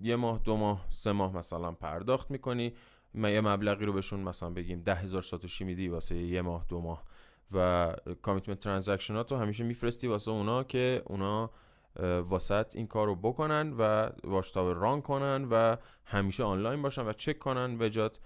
[0.02, 2.74] یه ماه دو ماه سه ماه مثلا پرداخت می‌کنی
[3.14, 6.82] ما یه مبلغی رو بهشون مثلا بگیم ده هزار ساتوشی میدی واسه یه ماه دو
[6.82, 7.04] ماه.
[7.52, 11.52] و commitment transaction ات رو همیشه میفرستی واسه اونا که اونا
[12.00, 17.40] واسط این کار رو بکنن و watchtower run کنن و همیشه آنلاین باشن و چک
[17.40, 18.20] کنن به جات.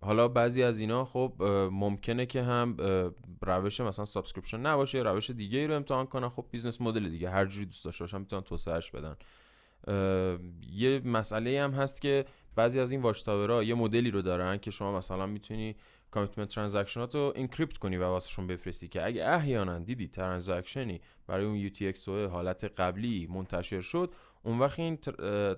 [0.00, 1.34] حالا بعضی از اینا خب
[1.72, 2.76] ممکنه که هم
[3.42, 6.28] روش مثلا subscription نباشه روش دیگه ای رو امتحان کنن.
[6.28, 9.16] خب business model دیگه هر جوری دوست داشته باشن می‌تونن توسعهش بدن.
[10.72, 12.24] یه مسئله هم هست که
[12.56, 15.76] بعضی از این watchtower ها یه مدلی رو دارن که شما مثلا می‌تونی
[16.14, 21.00] commitment transaction ات رو encrypt کنی و واسهشون بفرستی که اگه احیانا دیدی transaction ی
[21.26, 24.96] برای اون UTXO حالت قبلی منتشر شد اون وقت این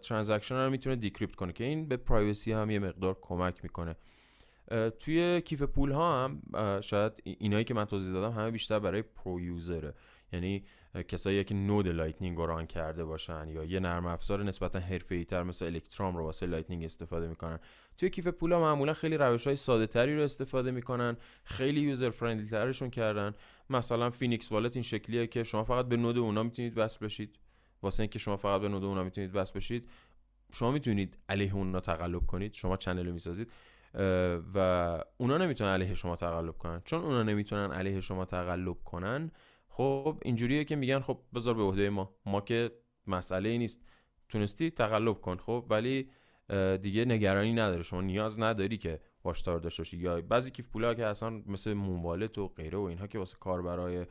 [0.03, 3.97] transaction رو می‌تونه decrypt کنه که این به privacy هم یه مقدار کمک می‌کنه.
[4.99, 6.43] توی کیف پول ها هم
[6.81, 9.95] شاید اینایی که من توضیح دادم همه بیشتر برای pro user ه
[10.33, 10.65] یعنی
[11.09, 15.43] کسایی که node Lightning رو run کرده باشن یا یه نرم افزار نسبتا حرفه‌ای تر
[15.43, 17.59] مثل الکترام رو واسه Lightning استفاده می‌کنن.
[17.99, 22.49] توی کیف پولا معمولا خیلی روش های ساده تری رو استفاده می‌کنن خیلی user friendly
[22.49, 23.35] ترشون کردن.
[23.71, 27.39] مثلا Phoenix Wallet این شکلیه که شما فقط به node اونا می‌تونید وصل بشید.
[27.83, 29.89] واسه اینکه شما فقط به node اونا می‌تونید وصل بشید
[30.53, 32.53] شما می‌تونید علیه اونا تقلب کنید.
[32.55, 33.53] شما channel می‌سازید.
[34.55, 34.59] و
[35.17, 36.83] اونا نمی‌تونن علیه شما تقلب کنن.
[36.85, 39.31] چون اونا نمی‌تونن علیه شما تقلب کنن
[39.77, 42.15] خب اینجوریه که میگن خب بذار به عهده ما.
[42.27, 42.71] ما که
[43.07, 43.83] مسئله ای نیست.
[44.29, 46.11] تونستی تقلب کن خب؟ ولی
[46.83, 47.83] دیگه نگرانی نداره.
[47.83, 49.97] شما نیاز نداری که watchtower داشته باشی.
[49.97, 54.07] یا بعضی کیف پولا که اصلا مثل مونوالت و غیره و اینها که واسه کاربرای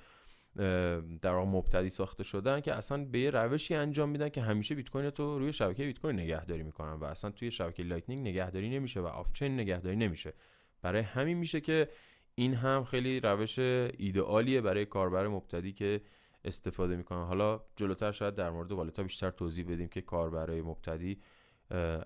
[1.21, 4.89] در واقع مبتدی ساخته شدن که اصلا به یه روشی انجام میدن که همیشه بیت
[4.89, 8.99] کوین تو روی شبکه بیت کوین نگهداری می‌کنن و اصلا توی شبکه Lightning نگهداری نمیشه
[8.99, 10.33] و off-chain نگهداری نمیشه.
[10.81, 11.89] برای همین میشه که
[12.35, 16.01] این هم خیلی روش ایدئالیه برای کاربر مبتدی که
[16.43, 21.21] استفاده می‌کنن حالا جلوتر شاید در مورد والتا بیشتر توضیح بدیم که کاربرای مبتدی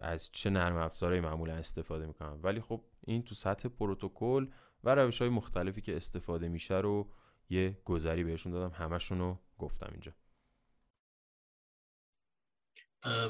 [0.01, 2.39] از چه نرم افزارهایی معمولا استفاده می‌کنن.
[2.41, 4.47] ولی خب این تو سطح پروتکل
[4.83, 7.11] و روش های مختلفی که استفاده میشه رو
[7.49, 8.75] یه گذری بهشون دادم.
[8.75, 10.11] همشون رو گفتم اینجا.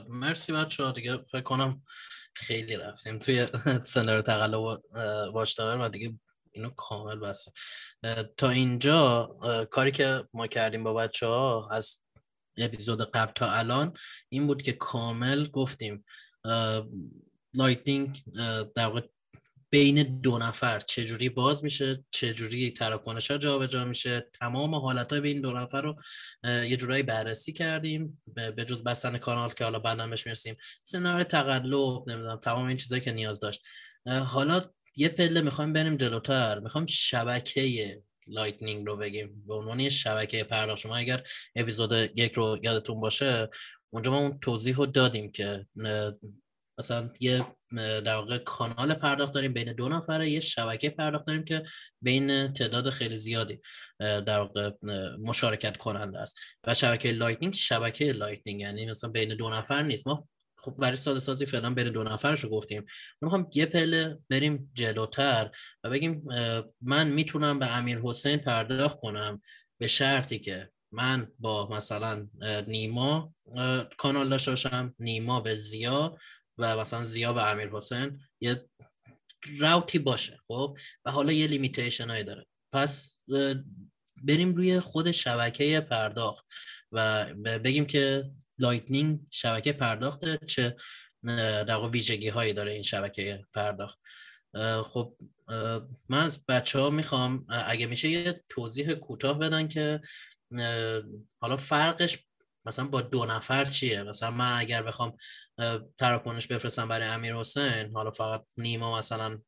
[0.09, 1.83] مرسی بچه ها دیگه فکر کنم
[2.33, 3.47] خیلی رفتیم توی
[3.83, 4.59] سنر تقلب
[5.33, 6.19] واشتاور و دیگه
[6.51, 7.51] اینو کامل بسته.
[8.37, 9.27] تا اینجا
[9.71, 11.99] کاری که ما کردیم با بچه ها از
[12.57, 13.93] اپیزود قبل تا الان
[14.29, 16.05] این بود که کامل گفتیم
[17.53, 18.23] Lightning
[18.75, 19.03] در
[19.71, 24.29] بین دو نفر چجوری باز میشه چجوری تراکنش ها جابجا میشه.
[24.39, 25.95] تمام حالت های بین دو نفر رو
[26.43, 28.21] یه جورایی بررسی کردیم
[28.55, 30.57] به جز بستن کانال که حالا بعدا بهش می‌رسیم.
[30.83, 33.63] سناریو تقلب نمی‌دونم تمام این چیزایی که نیاز داشت.
[34.25, 34.61] حالا
[34.99, 36.59] یه پله می‌خوایم بریم جلوتر.
[36.59, 39.43] می‌خوایم شبکه لایتنینگ رو بگیم.
[39.47, 41.23] به عنوان یه شبکه پرداخت شما اگر
[41.55, 43.49] اپیزود یک رو یادتون باشه
[43.89, 45.65] اونجا ما اون توضیح رو دادیم که
[46.79, 51.63] مثلا یه در واقع کانال پرداخت داریم بین دو نفره یه شبکه پرداخت داریم که
[52.01, 53.61] بین تعداد خیلی زیادی
[53.99, 54.71] در واقع
[55.19, 56.37] مشارکت کننده است.
[56.63, 60.07] و شبکه لایتنینگ شبکه لایتنینگ یعنی مثلا بین دو نفر نیست.
[60.07, 60.27] ما
[60.63, 62.85] خب برای ساده سازی فعلا بین دو نفرش گفتیم.
[63.21, 65.51] می‌خوام یه پله بریم جلوتر
[65.83, 66.23] و بگیم
[66.81, 69.41] من می‌تونم به امیر حسین پرداخت کنم
[69.79, 72.27] به شرطی که من با مثلا
[72.67, 73.33] نیما
[73.97, 76.17] کانال داشته نیما به زیا
[76.57, 78.65] و مثلا زیا به امیر حسین یه
[79.59, 82.45] راوتی باشه خب؟ و حالا یه لیمیتیشن هایی داره.
[82.73, 83.21] پس
[84.23, 86.45] بریم روی خود شبکه پرداخت
[86.91, 88.23] و بگیم که
[88.59, 90.75] لایتنینگ شبکه پرداخته چه
[91.67, 93.99] در ویژگی هایی داره این شبکه پرداخت.
[94.85, 95.15] خب
[96.09, 100.01] من از بچه ها می‌خوام اگه میشه یه توضیح کوتاه بدن که
[101.41, 102.17] حالا فرقش
[102.65, 105.17] مثلا با دو نفر چیه؟ مثلا من اگر بخوام
[105.97, 109.41] تراکنش بفرستم برای امیر حسین حالا فقط نیما مثلا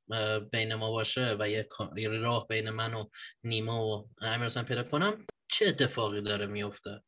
[0.51, 1.67] بین ما باشه و یه
[2.09, 3.09] راه بین من و
[3.43, 7.03] نیما و امیر حسین پیدا کنم چه اتفاقی داره میفته؟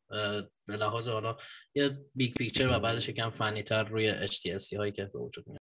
[0.66, 1.36] به لحاظ حالا
[1.74, 5.60] یه big picture و بعدش یکم فنی تر روی HTLC هایی که به وجود میاد.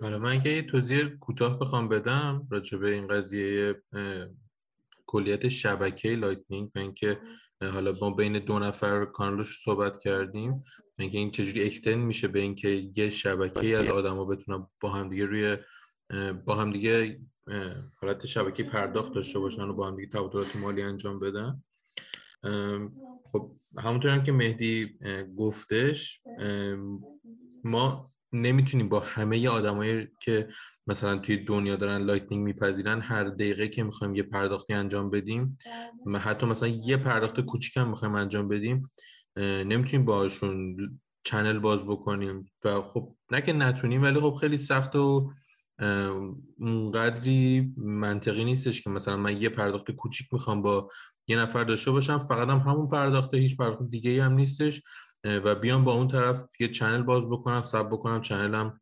[0.00, 3.82] حالا من که یه توضیح کوتاه بخوام بدم راجع به این قضیه
[5.06, 7.20] کلیت شبکه لایتنینگ و اینکه
[7.60, 10.64] حالا ما بین دو نفر کانالش صحبت کردیم
[10.98, 15.24] اینکه این چجوری extend میشه به اینکه یه شبکه از آدما بتونن با هم دیگه
[15.24, 15.56] روی
[16.44, 17.20] با هم دیگه
[18.02, 21.62] حالت شبکه پرداخت داشته باشن و با هم دیگه تبادلات مالی انجام بدن.
[23.32, 24.98] خب همونطور هم که مهدی
[25.36, 26.22] گفتش
[27.64, 30.48] ما نمی‌تونیم با همه آدمایی که
[30.86, 35.58] مثلا توی دنیا دارن لایتنینگ میپذیرن هر دقیقه که می‌خوایم یه پرداختی انجام بدیم
[36.20, 38.90] حتی مثلا یه پرداخت کوچیک هم می‌خوایم انجام بدیم
[39.36, 40.76] نمی‌تونیم باشون
[41.24, 42.52] channel باز بکنیم.
[42.64, 45.30] و خب نه که نتونیم ولی خب خیلی سخت و
[46.58, 50.88] اونقدری منطقی نیستش که مثلا من یه پرداخت کوچیک می‌خوام با
[51.28, 54.82] یه نفر داشته باشم فقط هم همون پرداخته هیچ پرداخت دیگه هم نیستش.
[55.24, 58.80] و بیام با اون طرف یه channel باز بکنم صبر بکنم channel م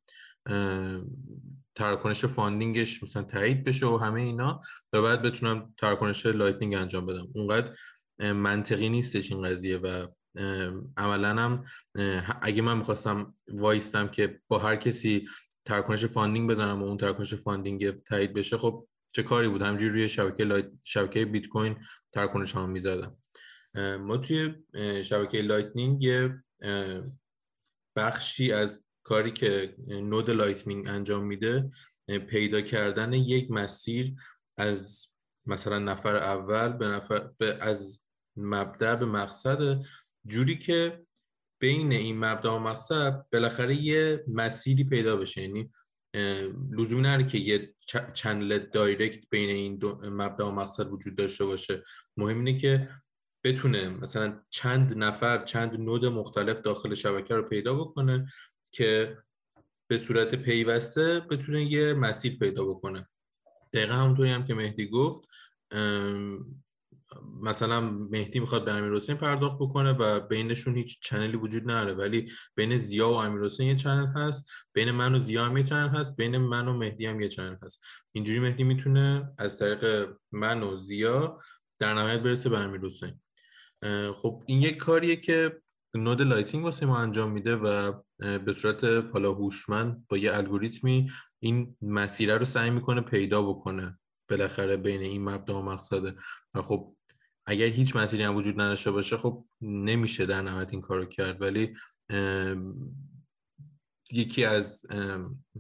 [1.75, 4.61] تراکنش funding ش مثلا تایید بشه و همه اینا
[4.93, 7.29] و بعد بتونم تراکنش لایتنینگ انجام بدم.
[7.35, 7.75] اونقدر
[8.33, 10.07] منطقی نیستش این قضیه و
[10.97, 11.65] عملا هم
[12.43, 15.29] اگه من می‌خواستم وایستم که با هر کسی
[15.69, 20.09] تراکنش funding بزنم و اون تراکنش funding تایید بشه خب چه کاری بود؟ همینجوری روی
[20.09, 20.71] شبکه لایت...
[20.85, 21.77] شبکه بیت کوین
[22.13, 23.17] تراکنش هم می‌زدم.
[24.01, 24.55] ما توی
[25.03, 26.45] شبکه لایتنینگ یه
[27.97, 31.71] بخشی از کاری که node لایتنینگ انجام میده
[32.29, 34.15] پیدا کردن یک مسیر
[34.59, 35.09] از
[35.47, 38.01] مثلا نفر اول به نفر به از
[38.37, 39.83] مبدا به مقصد
[40.27, 41.07] جوری که
[41.59, 45.43] بین این مبدا و مقصد بالاخره یه مسیری پیدا بشه.
[45.43, 45.71] یعنی
[46.71, 47.75] لزومی نره که یه
[48.15, 51.85] چنل دایرکت بین این دو مبدا و مقصد وجود داشته باشه.
[52.17, 52.89] مهم اینه که
[53.45, 58.27] بتونه مثلا چند نفر چند نود مختلف داخل شبکه رو پیدا بکنه
[58.73, 59.19] که
[59.91, 63.09] به صورت پیوسته بتونه یه مسیر پیدا بکنه.
[63.73, 65.29] دقیقا همونطوری هم که مهدی گفت
[67.43, 71.95] مثلا مهدی می‌خواد به امیر حسین پرداخت بکنه و بینشون هیچ channel ی وجود نداره.
[71.95, 75.65] ولی بین زیا و امیر حسین یه channel هست بین من و زیا هم یه
[75.65, 77.81] channel هست بین من و مهدی هم یه channel هست.
[78.13, 81.39] اینجوری مهدی می‌تونه از طریق من و زیا
[81.79, 83.21] در نهایت برسه به امیر حسین
[84.15, 85.63] خب این یک کاریه که
[85.95, 91.11] node لایتنینگ واسه ما انجام میده و به صورت حالا هوشمند با یه الگوریتمی
[91.43, 93.99] این مسیره رو سعی می‌کنه پیدا بکنه
[94.31, 96.15] بالاخره بین این مبدا و مقصده.
[96.55, 96.97] و خب
[97.49, 101.43] اگر هیچ مسیری هم وجود نداشته باشه خب نمیشه در نهایت این کارو کرد.
[101.43, 101.75] ولی
[104.13, 104.87] یکی از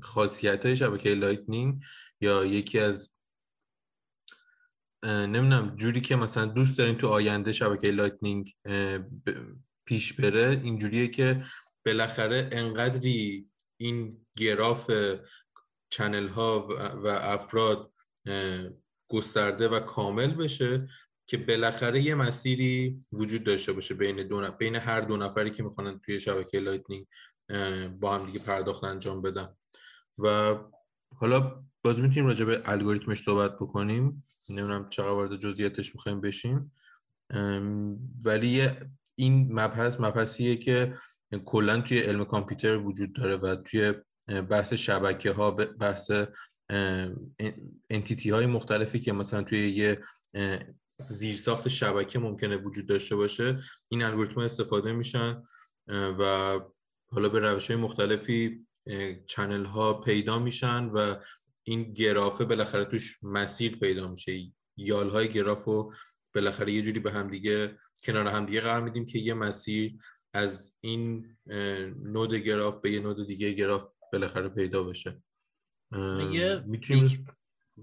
[0.02, 1.82] خاصیت های شبکه لایتنینگ
[2.20, 3.12] یا یکی از
[5.04, 8.54] نمی‌دونم جوری که مثلا دوست داریم تو آینده شبکه لایتنینگ
[9.84, 11.44] پیش بره اینجوریه که
[11.86, 13.48] بالاخره انقدری
[13.80, 14.90] این گراف
[15.90, 16.68] channel ها
[17.04, 17.92] و افراد
[19.10, 20.88] گسترده و کامل بشه
[21.28, 25.98] که بالاخره یه مسیری وجود داشته باشه بین دو بین هر دو نفری که می‌خوان
[25.98, 27.06] توی شبکه لایتنینگ
[28.00, 29.48] با هم دیگه پرداخت انجام بدن.
[30.18, 30.54] و
[31.16, 34.24] حالا باز می‌تونیم راجع به الگوریتمش صحبت بکنیم.
[34.48, 36.72] نمی‌دونم چقدر وارد جزئیاتش می‌خوایم بشیم.
[38.24, 38.68] ولی
[39.14, 40.94] این مبحث مبحثیه که
[41.44, 43.94] کلا توی علم کامپیوتر وجود داره و توی
[44.50, 46.10] بحث شبکه ها بحث
[47.90, 50.00] انتیتی های مختلفی که مثلا توی یه
[51.06, 53.58] زیرساخت شبکه ممکنه وجود داشته باشه.
[53.88, 55.42] این الگوریتم استفاده میشن
[55.88, 56.60] و
[57.10, 58.66] حالا به روش های مختلفی
[59.26, 61.16] چنل ها پیدا میشن و
[61.62, 64.52] این گرافه بالاخره توش مسیر پیدا میشه.
[64.76, 65.92] یال های گراف رو
[66.34, 69.94] بالاخره یه جوری به همدیگه کنار همدیگه قرار میدیم که یه مسیر
[70.34, 71.36] از این
[72.02, 75.22] node گراف به یه node دیگه گراف بالاخره پیدا بشه.
[76.66, 77.26] می‌تونیم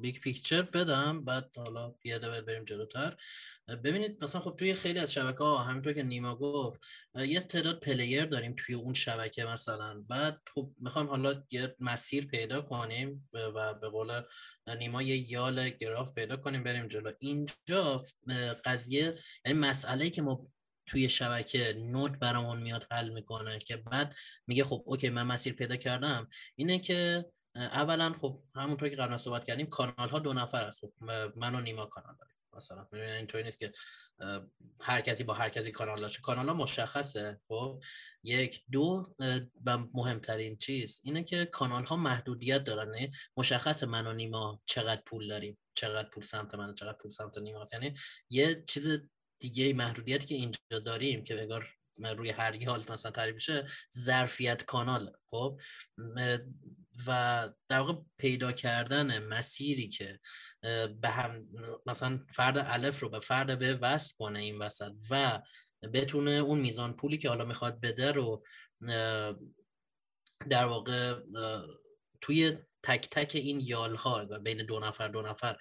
[0.02, 3.18] big picture بدم بعد حالا یه لول بریم جلوتر.
[3.84, 6.82] ببینید مثلا خب توی خیلی از شبکه ها همینطور که نیما گفت
[7.16, 10.02] یه تعداد player داریم توی اون شبکه مثلا.
[10.02, 14.22] بعد خب می‌خوایم حالا یه مسیر پیدا کنیم و به قول
[14.78, 17.12] نیما یه یال گراف پیدا کنیم بریم جلو.
[17.20, 18.04] اینجا
[18.66, 19.16] قضیه
[19.46, 20.48] یعنی مسئله که ما
[20.88, 24.16] توی شبکه نود برامون میاد حل می‌کنه که بعد
[24.48, 27.26] میگه خب اوکی من مسیر پیدا کردم اینه که
[27.56, 30.93] اولا خب همونطور که قبلا صحبت کردیم کانال ها دو نفر هست خب
[31.36, 32.88] من و نیما کانال داریم مثلا.
[32.93, 33.72] اینطوری نیست که
[34.82, 37.39] هر کسی با هر کسی کانال داشته کانال ها مشخصه.
[37.47, 37.82] خب
[38.24, 39.16] یک دو
[39.66, 42.93] و مهمترین چیز اینه که کانال ها محدودیت دارن.
[42.93, 47.38] یعنی مشخص من و نیما چقدر پول داریم چقدر پول سمت من چقدر پول سمت
[47.38, 47.93] نیما یعنی
[48.30, 48.99] یه چیز
[49.39, 51.68] دیگه محدودیتی که اینجا داریم که بگار
[52.18, 55.60] روی هر حال مثلا تعریف بشه ظرفیت کانال خب
[57.08, 60.20] و در واقع پیدا کردن مسیری که
[61.02, 61.48] به هم
[61.86, 65.41] مثلا فرد الف رو به فرد به وصل کنه این وسط و
[65.93, 68.43] بتونه اون میزان پولی که حالا می‌خواد بده رو
[70.50, 71.20] در واقع
[72.22, 75.58] توی تک تک این یال ها بین دو نفر دو نفر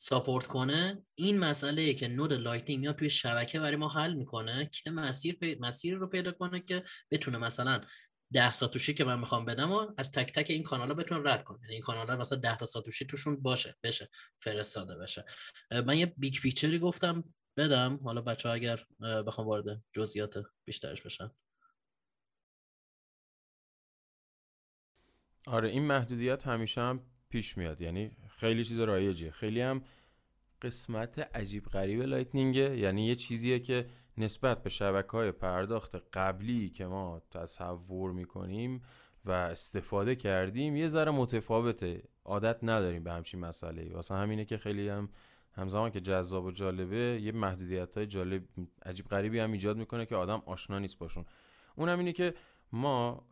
[0.00, 1.02] support کنه.
[1.14, 5.56] این مسئله که node لایتنینگ میاد توی شبکه برای ما حل می‌کنه که مسیر پی...
[5.60, 7.80] مسیر رو پیدا کنه که بتونه مثلا
[8.32, 11.44] 10 ساتوشی که من می‌خوام بدم و از تک تک این کانال ها بتونه رد
[11.44, 15.24] کنه یعنی این کانال ها مثلا 10 تا ساتوشی توشون باشه بشه فرستاده بشه.
[15.86, 17.24] من یه big picture ی گفتم
[17.56, 18.00] بدم.
[18.04, 18.84] حالا بچه ها اگر
[19.26, 21.30] بخوام وارد جزئیات بیشترش بشن.
[25.46, 27.80] آره این محدودیت همیشه هم پیش میاد.
[27.80, 29.30] یعنی خیلی چیز رایجیه.
[29.30, 29.84] خیلی هم
[30.62, 36.86] قسمت عجیب غریب لایتنینگه یعنی یه چیزیه که نسبت به شبکه های پرداخت قبلی که
[36.86, 38.82] ما تصور می‌کنیم
[39.24, 44.88] و استفاده کردیم یه ذره متفاوته عادت نداریم به همچین مسئله واسه همینه که خیلی
[44.88, 45.08] هم
[45.52, 48.44] همزمان که جذاب و جالبه یه محدودیت های جالب
[48.86, 51.24] عجیب غریبی هم ایجاد می‌کنه که آدم آشنا نیست باشون.
[51.76, 52.34] اون هم اینه که
[52.72, 53.26] ما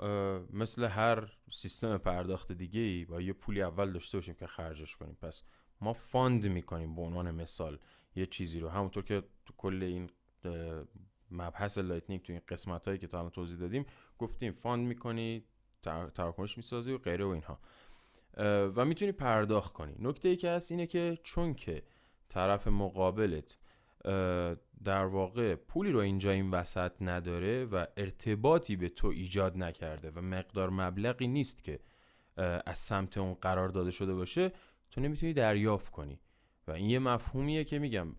[0.52, 5.18] مثل هر سیستم پرداخت دیگه ای باید یه پولی اول داشته باشیم که خرجش کنیم.
[5.22, 5.42] پس
[5.80, 7.78] ما fund می‌کنیم به عنوان مثال
[8.16, 8.68] یه چیزی رو.
[8.68, 10.10] همونطور که تو کل این
[11.30, 13.86] مبحث لایتنینگ تو این قسمت هایی که تا الان توضیح دادیم
[14.18, 15.44] گفتیم fund می‌کنی
[16.14, 17.60] تراکنش می‌سازی و غیره و اینها.
[18.76, 19.96] و می‌تونی پرداخت کنی.
[19.98, 21.82] نکته ای که هست اینه که چون که
[22.28, 23.58] طرف مقابلت
[24.84, 30.20] در واقع پولی رو اینجا این وسط نداره و ارتباطی به تو ایجاد نکرده و
[30.20, 31.80] مقدار مبلغی نیست که
[32.66, 34.52] از سمت اون قرار داده شده باشه
[34.90, 36.20] تو نمی‌تونی دریافت کنی.
[36.66, 38.16] و این یه مفهومیه که میگم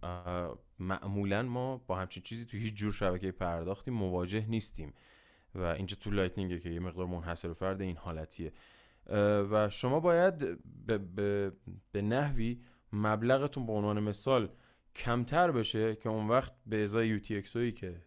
[0.80, 4.94] معمولا ما با همچین چیزی تو هیچ جور شبکه پرداختی مواجه نیستیم.
[5.56, 8.52] و اینجا تو لایتنینگه که یه مقدار منحصر فرد این حالتیه.
[9.52, 10.38] و شما باید
[10.86, 11.52] به, به,
[11.92, 12.62] به نحوی
[12.94, 14.50] مبلغتون به عنوان مثال
[14.96, 18.02] کمتر بشه که اون وقت به ازای UTXOی که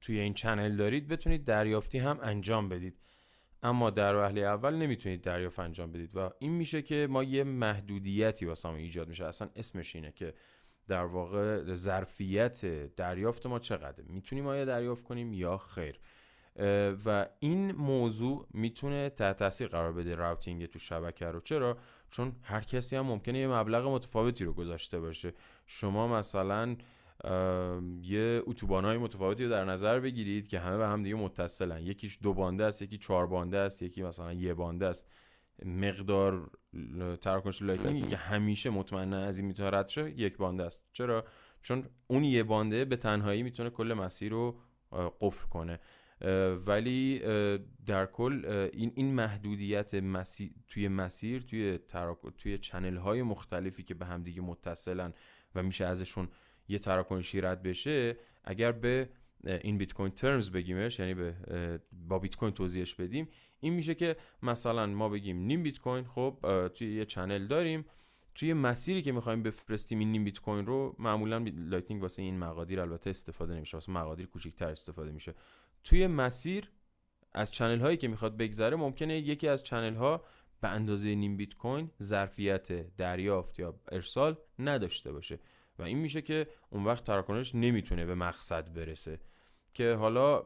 [0.00, 2.98] توی این چنل دارید بتونید دریافتی هم انجام بدید.
[3.62, 8.46] اما در وهله اول نمی‌تونید دریافت انجام بدید و این میشه که ما یه محدودیتی
[8.46, 9.24] واسه ایجاد میشه.
[9.24, 10.34] اصلا اسمش اینه که
[10.88, 12.66] در واقع ظرفیت
[12.96, 16.00] دریافت ما چقدر می‌تونیم آیا دریافت کنیم یا خیر؟
[17.06, 21.40] و این موضوع می‌تونه تحت تاثیر قرار بده routing تو شبکه رو.
[21.40, 21.76] چرا؟
[22.10, 25.32] چون هر کسی هم ممکنه یه مبلغ متفاوتی رو گذاشته باشه.
[25.66, 26.76] شما مثلا
[28.02, 31.82] یه اتوبان های متفاوتی رو در نظر بگیرید که همه به هم دیگه متصلن.
[31.82, 35.10] یکیش دو بانده است یکی چهار بانده است یکی مثلا یه بانده است.
[35.64, 36.50] مقدار
[37.20, 40.88] تراکنش Lightning ی که همیشه مطمئنا از این می‌تونه رد شه یک بانده است.
[40.92, 41.24] چرا؟
[41.62, 44.60] چون اون یه بانده به تنهایی می‌تونه کل مسیر رو
[45.20, 45.80] قفل کنه.
[46.66, 47.18] ولی
[47.86, 51.78] در کل این این محدودیت مسیر توی مسیر توی
[52.38, 55.14] توی channel های مختلفی که به همدیگه متصلن
[55.54, 56.28] و میشه ازشون
[56.68, 59.08] یه تراکنشی رد بشه اگر به
[59.44, 61.34] این بیت کوین terms بگیمش یعنی به
[61.92, 63.28] با بیت کوین توضیحش بدیم
[63.64, 66.38] این میشه که مثلا ما بگیم نیم بیت کوین خب
[66.74, 67.84] توی یه channel داریم.
[68.34, 72.80] توی مسیری که می‌خوایم بفرستیم این نیم بیت کوین رو معمولا Lightning واسه این مقادیر
[72.80, 75.34] البته استفاده نمیشه واسه مقادیر کوچیک‌تر استفاده میشه.
[75.84, 76.70] توی مسیر
[77.32, 80.24] از چنل هایی که می‌خواد بگذره ممکنه یکی از چنل ها
[80.60, 85.38] به اندازه نیم بیت کوین ظرفیت دریافت یا ارسال نداشته باشه.
[85.78, 89.20] و این میشه که اون وقت تراکنش نمی‌تونه به مقصد برسه.
[89.74, 90.44] که حالا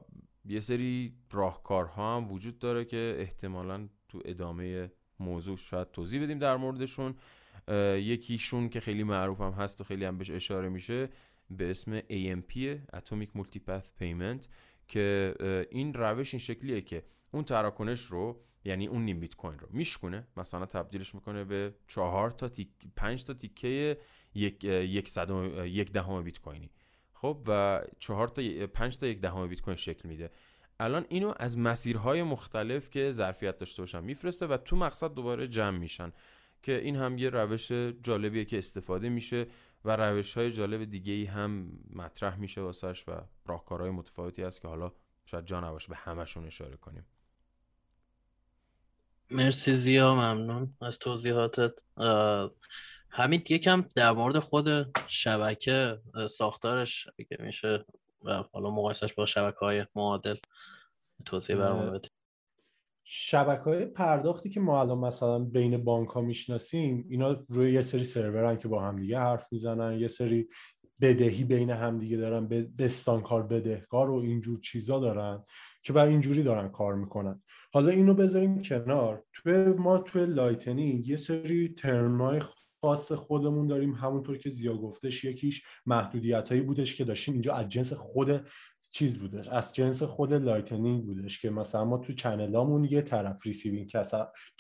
[0.49, 4.91] یه سری راهکارها هم وجود داره که احتمالا تو ادامه
[5.21, 7.15] موضوع شاید توضیح بدیم در موردشون.
[7.97, 11.09] یکیشون که خیلی معروف هم هست و خیلی هم بهش اشاره میشه
[11.51, 14.47] به اسم AMP Atomic Multipath Payment
[14.89, 15.35] که
[15.71, 20.27] این روش این شکلیه که اون تراکنش رو یعنی اون نیم بیت کوین رو میشکونه
[20.37, 23.99] مثلا تبدیلش می‌کنه به چهار تا تیک پنج تا تیکه
[24.35, 25.19] یک یک,
[25.65, 26.71] یک دهم بیت کوینی.
[27.21, 30.31] خب و چهار تا پنج تا یک دهم بیت کوین شکل میده.
[30.81, 35.79] الان اینو از مسیرهای مختلف که ظرفیت داشته باشن میفرسته و تو مقصد دوباره جمع
[35.79, 36.13] میشن
[36.63, 39.47] که این هم یه روش جالبیه که استفاده میشه
[39.85, 43.13] و روش های جالب دیگه ای هم مطرح میشه واسش و
[43.47, 44.93] راهکارهای متفاوتی هست که حالا
[45.25, 47.07] شاید جا نباشه به همشون اشاره کنیم.
[49.31, 51.73] مرسی زیا ممنون از توضیحاتت.
[53.11, 54.69] همین یکم در مورد خود
[55.07, 55.99] شبکه
[56.31, 57.85] ساختارش که میشه
[58.25, 60.37] و حالا مقایسش با شبکه های معادل
[61.25, 62.09] توضیح برامون بده
[63.05, 68.05] شبکه های پرداختی که ما الان مثلا بین بانک ها می‌شناسیم اینا روی یه سری
[68.05, 70.49] سرورن که با همدیگه حرف می‌زنن یه سری
[71.01, 72.49] بدهی بین همدیگه دارن
[72.79, 75.45] بستانکار بدهکار و اینجور چیزا دارن
[75.83, 77.43] که بر اینجوری دارن کار می‌کنن.
[77.73, 79.23] حالا اینو بذاریم کنار.
[79.33, 82.41] توی ما توی Lightning یه سری ترمای
[82.89, 87.35] خاص خودمون داریم همونطور که زیا گفتش یکیش محدودیت هایی بودش که داشتیم.
[87.35, 88.47] اینجا از جنس خود
[88.93, 89.49] چیز بودش.
[89.49, 93.93] از جنس خود Lightning بودش که مثلا ما تو channel امون یه طرف receiving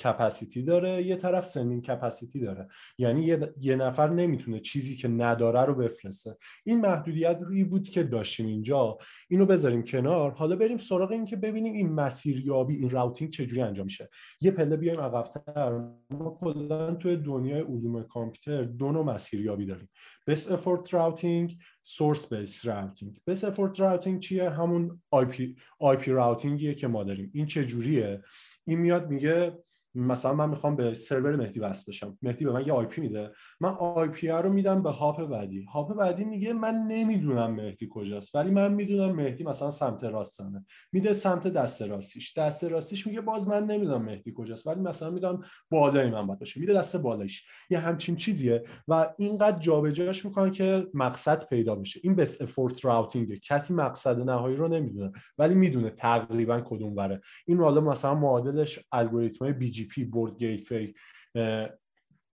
[0.04, 2.68] capacity داره یه طرف sending capacity داره.
[2.98, 6.36] یعنی یه،, نفر نمی‌تونه چیزی که نداره رو بفرسته.
[6.64, 8.98] این محدودیت روی بود که داشتیم اینجا.
[9.28, 10.30] اینو بذاریم کنار.
[10.30, 14.08] حالا بریم سراغ این که ببینیم این مسیریابی این routing چجوری انجام میشه.
[14.40, 15.72] یه پله بیایم عقبتر.
[16.10, 19.88] ما کلا توی دنیای علوم کامپیوتر دو نوع مسیریابی داریم.
[20.26, 21.58] best effort routing
[21.88, 27.30] source based routing best effort routing چیه؟ همون IP IP routing یه که ما داریم.
[27.34, 28.22] این چه جوریه
[28.64, 29.58] این میاد میگه
[29.94, 33.30] مثلا من می‌خوام به سرور مهدی وصل بشم مهدی به من یه IP میده.
[33.60, 35.64] من IP رو میدم به hop بعدی.
[35.64, 41.14] hop بعدی میگه من نمی‌دونم مهدی کجاست ولی من می‌دونم مهدی مثلا سمت راستمه میده
[41.14, 42.38] سمت دست راستیش.
[42.38, 46.60] دست راستیش میگه باز من نمی‌دونم مهدی کجاست ولی مثلا میدم بالای من باید باشه.
[46.60, 47.46] میده دست بالایش.
[47.70, 53.31] یه همچین چیزیه و اینقدر جابجاش می‌کنن که مقصد پیدا بشه این best effort routing
[53.31, 58.78] ه کسی مقصد نهایی رو نمی‌دونه ولی می‌دونه تقریبا کدوم بره این حالا مثلا معادلش
[58.92, 60.94] الگوریتم GP border gate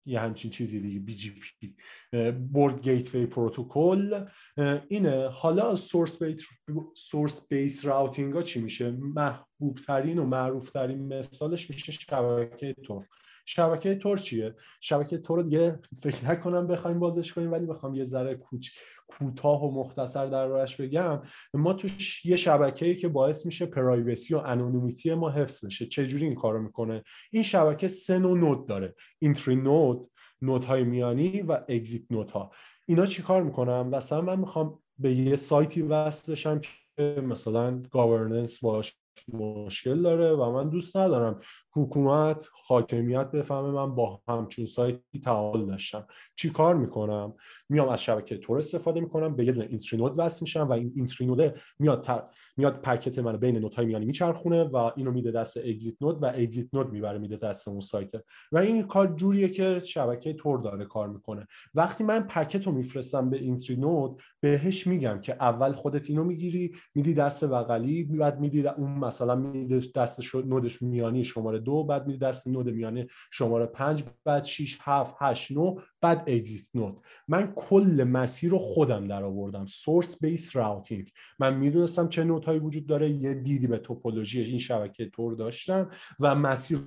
[0.07, 1.77] یه همچین چیزی دیگه BGP
[2.33, 4.25] border gateway پروتکل
[4.89, 6.47] اینه حالا source based
[6.97, 13.07] source based routing ها چی میشه؟ محبوب ترین و معروف ترین مثالش میشه شبکه Tor.
[13.47, 18.05] شبکه Tor چیه؟ شبکه Tor رو دیگه فکر نکنم بخوایم بازش کنیم ولی بخوام یه
[18.05, 18.71] ذره کوچ
[19.07, 21.23] کوتاه و مختصر در بگم
[21.55, 25.87] ما توش یه شبکه‌ای که باعث میشه privacy و anonymity ما حفظ بشه.
[25.87, 27.03] چجوری این کارو می‌کنه؟
[27.33, 28.95] این شبکه سه نوع node داره.
[29.19, 30.11] entry node
[30.43, 32.51] node های میانی و exit node ها.
[32.87, 38.97] اینا چیکار می‌کنم مثلا من می‌خوام به یه سایتی وصل بشم که مثلا governance باش
[39.33, 41.41] مشکل داره و من دوست ندارم.
[41.77, 46.07] حکومت حاکمیت بفهمه من با همچون سایتی تعامل داشتم
[46.37, 47.35] چی کار می‌کنم؟
[47.69, 51.55] میام از شبکه تور استفاده می‌کنم به یه دونه اینترینود وصل میشم و این اینترینوده
[51.79, 56.27] میاد میاد پکت منو بین نودهای میانی میچرخونه و اینو میده دست اگزیت نود و
[56.27, 58.11] اگزیت نود می‌بره میده دست اون سایت.
[58.53, 61.47] و این کار جوریه که شبکه تور داره کار می‌کنه.
[61.75, 67.15] وقتی من پکت رو میفرستم به اینترینود بهش میگم که اول خودت اینو می‌گیری میدی
[67.15, 72.49] دست بغلی بعد میدی اون مثلا میده دست نودش میانی شماره دو بعد میده دست
[72.49, 78.51] نود میانه شماره پنج بعد 6 7 8 9 بعد exit node من کل مسیر
[78.51, 83.35] رو خودم در آوردم source based routing من می‌دونستم چه node هایی وجود داره یه
[83.35, 85.91] دیدی به توپولوژی این شبکه Tor داشتم
[86.21, 86.79] و مسیر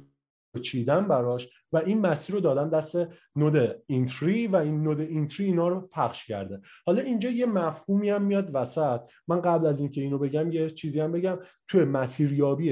[0.62, 2.98] چیدم براش و این مسیر رو دادم دست
[3.36, 6.62] node entry و این node entry اینا رو پخش کرده.
[6.86, 9.02] حالا اینجا یه مفهومی هم میاد وسط.
[9.28, 11.40] من قبل از اینکه اینو بگم یه چیزی هم بگم.
[11.68, 12.70] توی مسیریابی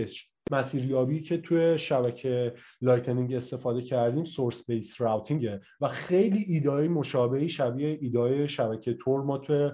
[0.51, 5.61] مسیریابی که توی شبکه Lightning استفاده کردیم source based routing ه.
[5.81, 9.69] و خیلی ایدای مشابهی شبیه ایدای شبکه Tor ما توی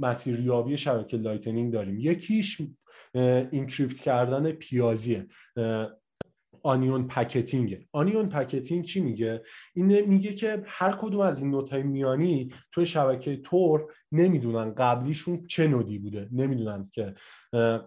[0.00, 1.98] مسیریابی شبکه Lightning داریم.
[1.98, 2.62] یکیش
[3.50, 5.26] encrypt کردن پیازیه.
[6.62, 9.42] onion packeting onion packeting چی میگه؟
[9.74, 15.46] این میگه که هر کدوم از این node های میانی توی شبکه Tor نمی‌دونن قبلیشون
[15.46, 16.28] چه node ی بوده.
[16.32, 17.14] نمی‌دونن که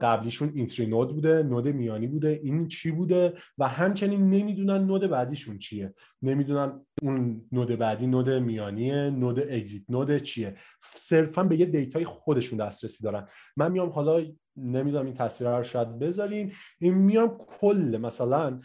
[0.01, 5.57] قبلیشون entry node بوده node میانی بوده این چی بوده و همچنین نمی‌دونن node بعدیشون
[5.57, 5.93] چیه.
[6.21, 10.55] نمی‌دونن اون node بعدی node میانیه node exit node چیه.
[10.95, 13.27] صرفا به یه دیتای خودشون دسترسی دارن.
[13.57, 14.23] من میام حالا
[14.57, 16.51] نمی‌دونم این تصویر رو شاید بذارین.
[16.79, 18.61] این میام کل مثلا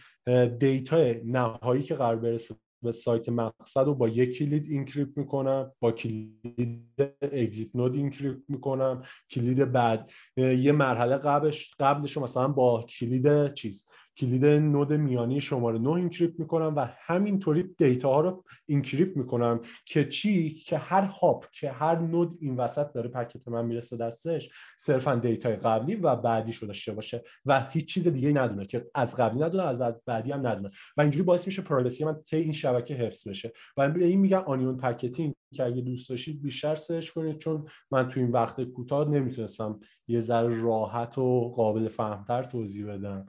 [0.59, 5.93] دیتا نهایی که قرار برسه به سایت مقصد رو با یک کلید encrypt می‌کنم با
[5.93, 13.55] کلید exit node encrypt می‌کنم کلید بعد یه مرحله قبلش قبلش رو مثلا با کلید
[13.55, 13.87] چیز
[14.19, 20.05] کلید node میانی شماره 9 encrypt می‌کنم و همینطوری دیتا ها رو encrypt می‌کنم که
[20.05, 24.49] چی؟ که هر hop که هر node این وسط داره packet من می‌رسه دستش
[24.79, 29.17] صرفا دیتای قبلی و بعدی شده داشته باشه و هیچ چیز دیگه ندونه که از
[29.17, 30.71] قبلی ندونه از بعدی هم ندونه.
[30.97, 33.53] و اینجوری باعث میشه privacy من توی این شبکه حفظ بشه.
[33.77, 38.09] و به این میگن onion packeting که اگه دوست داشتید بیشتر search کنید چون من
[38.09, 43.27] تو این وقت کوتاه نمی‌تونستم یه ذره راحت و قابل فهمتر توضیح بدم.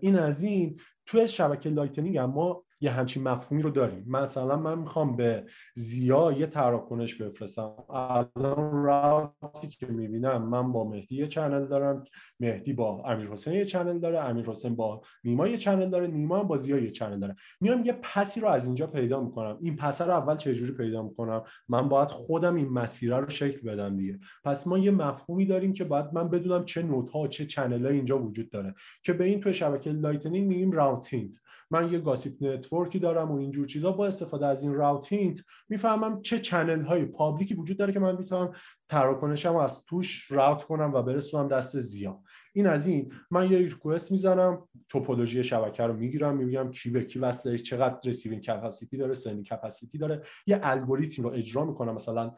[0.00, 0.80] این از این.
[1.06, 4.04] توی شبکه Lightning اما یه همچین مفهومی رو داریم.
[4.08, 7.74] مثلا من می‌خوام به زیا یه تراکنش بفرستم.
[7.90, 12.04] الان route ی که می‌بینم من با مهدی یه channel دارم
[12.40, 16.38] مهدی با امیر حسین یه channel داره امیر حسین با نیما یه channel داره نیما
[16.38, 17.36] هم با زیا یه channel داره.
[17.60, 19.58] میام یه path ی رو از اینجا پیدا می‌کنم.
[19.60, 23.96] این path رو اول چجوری پیدا می‌کنم؟ من باید خودم این مسیر رو شکل بدم
[23.96, 24.18] دیگه.
[24.44, 28.22] پس ما یه مفهومی داریم که باید من بدونم چه node ها چه channel اینجا
[28.22, 28.74] وجود داره.
[29.02, 31.36] که به این تو شبکه Lightning میگیم routing
[31.70, 35.40] من یه gossip network ی دارم و اینجور چیزا با استفاده از این route hint
[35.68, 38.52] می‌فهمم چه channel های public ی وجود داره که من می‌تونم
[38.88, 43.12] تراکنشم از توش route کنم و برسونم دست زیا این از این.
[43.30, 48.42] من یه request می‌زنم توپولوژی شبکه رو می‌گیرم میگم کی به کی وصله چقدر receiving
[48.42, 50.22] capacity داره sending capacity داره.
[50.46, 52.34] یه الگوریتم رو اجرا می‌کنم مثلا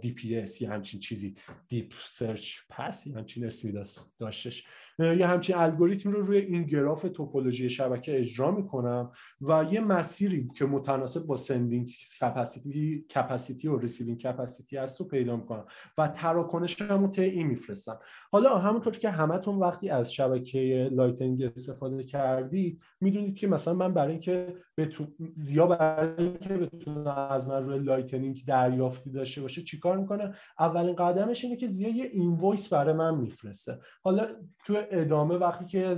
[0.00, 1.34] DPS یه همچین چیزی.
[1.68, 3.72] deep search path یه همچین اسمی
[4.18, 4.66] داشتش.
[4.98, 10.64] یه همچین الگوریتم رو روی این گراف توپولوژی شبکه اجرا می‌کنم و یه مسیری که
[10.64, 15.64] متناسب با sending capacity capacity و receiving capacity هست رو پیدا می‌کنم
[15.98, 17.98] و تراکنشم رو این میفرستم.
[18.32, 24.10] حالا همونطور که همتون وقتی از شبکه Lightning استفاده کردید می‌دونید که مثلا من برای
[24.10, 30.34] اینکه بتون زیا برای اینکه بتونه از من روی Lightning دریافتی داشته باشه چیکار می‌کنه؟
[30.58, 33.78] اولین قدمش اینه که زیا یه invoice برای من میفرسته.
[34.02, 34.26] حالا
[34.64, 35.96] تو ادامه وقتی که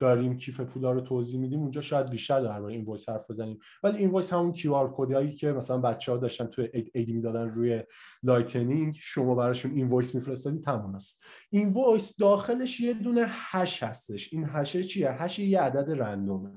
[0.00, 3.58] داریم کیف پولا رو توضیح میدیم اونجا شاید بیشتر درباره invoice حرف بزنیم.
[3.82, 7.82] ولی invoice همون QR code ی که مثلا بچه ها داشتن تو عیدی می‌دادن روی
[8.22, 11.24] Lightning شما براشون invoice میفرستادی تمام است.
[11.50, 14.32] invoice داخلش یه دونه hash هستش.
[14.32, 16.50] این hash ه چیه؟ hash یه عدد random ه.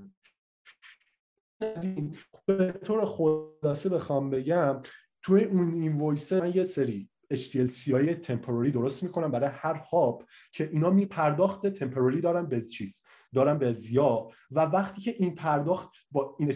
[2.46, 4.82] به طور خلاصه بخوام بگم
[5.22, 10.90] توی اون invoice یه سری HTLC های temporary درست می‌کنم برای هر hop که اینا
[10.90, 13.04] می پرداخت temporary دارن به چیز؟
[13.34, 14.28] دارن به زیا.
[14.52, 16.52] و وقتی که این پرداخت با این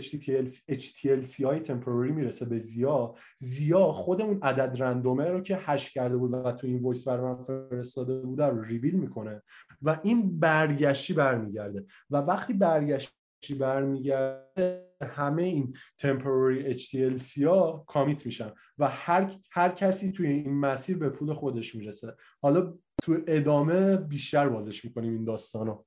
[0.70, 5.94] HTLC های temporary می‌رسه به زیا زیا خود اون عدد random ه رو که hash
[5.94, 9.42] کرده بود و تو invoice برای من فرستاده بوده رو ریویل می‌کنه
[9.82, 11.86] و این برگشتی برمیگرده.
[12.10, 13.14] و وقتی برگشت
[13.60, 20.98] برمیگرده همه این temporary HTLC ها commit میشن و هر, هر کسی توی این مسیر
[20.98, 22.16] به پول خودش می‌رسه.
[22.42, 22.74] حالا
[23.04, 25.84] تو ادامه بیشتر بازش می‌کنیم این داستانو.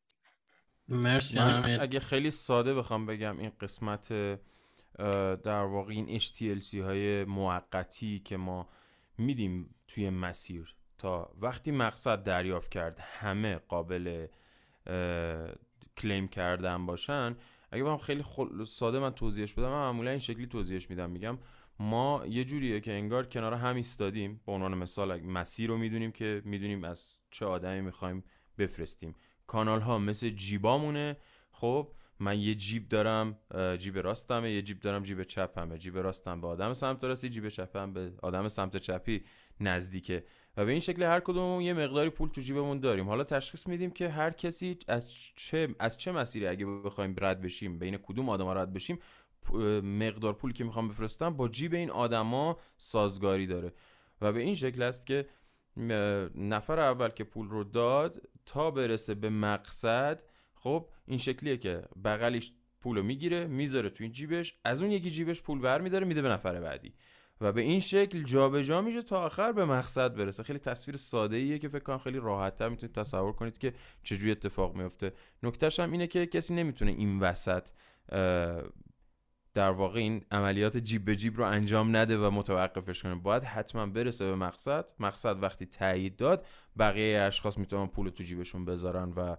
[0.88, 4.08] مرسی اگه خیلی ساده بخوام بگم این قسمت
[5.42, 8.68] در واقع این HTLC های موقتی که ما
[9.18, 14.26] میدیم توی مسیر تا وقتی مقصد دریافت کرد همه قابل
[15.96, 17.36] کلیم کردن باشن
[17.74, 18.24] اگه بخوام خیلی
[18.66, 21.38] ساده من توضیحش بدم من معمولا این شکلی توضیحش میدم میگم
[21.78, 24.40] ما یه جوریه که انگار کنار هم ایستادیم.
[24.46, 28.24] به عنوان مثال مسیر رو می‌دونیم که می‌دونیم از چه آدمی می‌خوایم
[28.58, 29.14] بفرستیم.
[29.46, 31.16] کانال ها مثل جیبامونه.
[31.52, 33.38] خب من یه جیب دارم
[33.78, 35.78] جیب راستمه یه جیب دارم جیب چپمه.
[35.78, 39.24] جیب راستم به آدم سمت راستی جیب چپم به آدم سمت چپی
[39.60, 40.24] نزدیکه.
[40.56, 43.08] و به این شکل هر کدوم یه مقداری پول تو جیبمون داریم.
[43.08, 47.78] حالا تشخیص میدیم که هر کسی از چه از چه مسیری اگه بخوایم رد بشیم
[47.78, 48.98] بین کدوم آدما رد بشیم
[49.82, 53.72] مقدار پولی که می‌خوام بفرستم با جیب این آدما سازگاری داره.
[54.20, 55.28] و به این شکل است که
[56.34, 60.22] نفر اول که پول رو داد تا برسه به مقصد
[60.54, 65.10] خب این شکلیه که بغلیش پول رو می‌گیره می‌ذاره تو این جیبش از اون یکی
[65.10, 66.94] جیبش پول ور میداره میده به نفر بعدی.
[67.40, 70.42] و به این شکل جابجا جا میشه تا آخر به مقصد برسه.
[70.42, 73.72] خیلی تصویر ساده ایه که فکر کنم خیلی راحت تر می‌تونید تصور کنید که
[74.02, 75.12] چجوری اتفاق میفته
[75.42, 77.68] نکتهش هم اینه که کسی نمی‌تونه این وسط
[79.54, 83.14] در واقع این عملیات جیب به جیب رو انجام نده و متوقفش کنه.
[83.14, 84.90] باید حتما برسه به مقصد.
[84.98, 86.46] مقصد وقتی تایید داد
[86.78, 89.36] بقیه اشخاص می‌تونن پول تو جیبشون بذارن و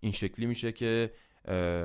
[0.00, 1.12] این شکلی میشه که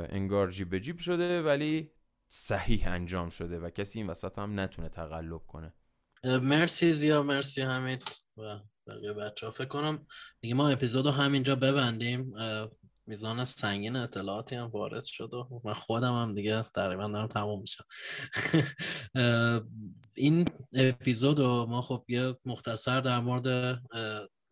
[0.09, 1.91] انگار جیب به جیب شده ولی
[2.36, 5.74] صحیح انجام شده و کسی این وسط هم نتونه تقلب کنه.
[6.24, 8.04] مرسی زیا مرسی حمید
[8.38, 10.08] و بقیه بچه فکر کنم
[10.42, 12.34] دیگه ما اپیزود رو همینجا ببندیم.
[13.08, 17.84] میزان سنگین اطلاعاتی هم وارد شد و من خودم هم دیگه تقریبا دارم تموم میشم.
[20.16, 23.80] این اپیزود رو ما خب یه مختصر در مورد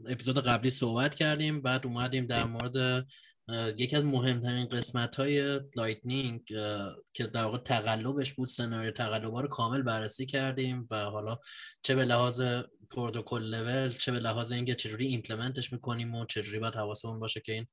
[0.07, 3.05] اپیزود قبلی صحبت کردیم بعد اومدیم در مورد
[3.77, 6.45] یکی از مهمترین قسمت های Lightning
[7.13, 11.37] که در واقع تقلبش بود سناریو تقلب رو کامل بررسی کردیم و حالا
[11.81, 12.41] چه به لحاظ
[12.91, 17.39] protocol level چه به لحاظ اینکه چجوری implement ش می‌کنیم و چجوری باید حواسمون باشه
[17.39, 17.67] که این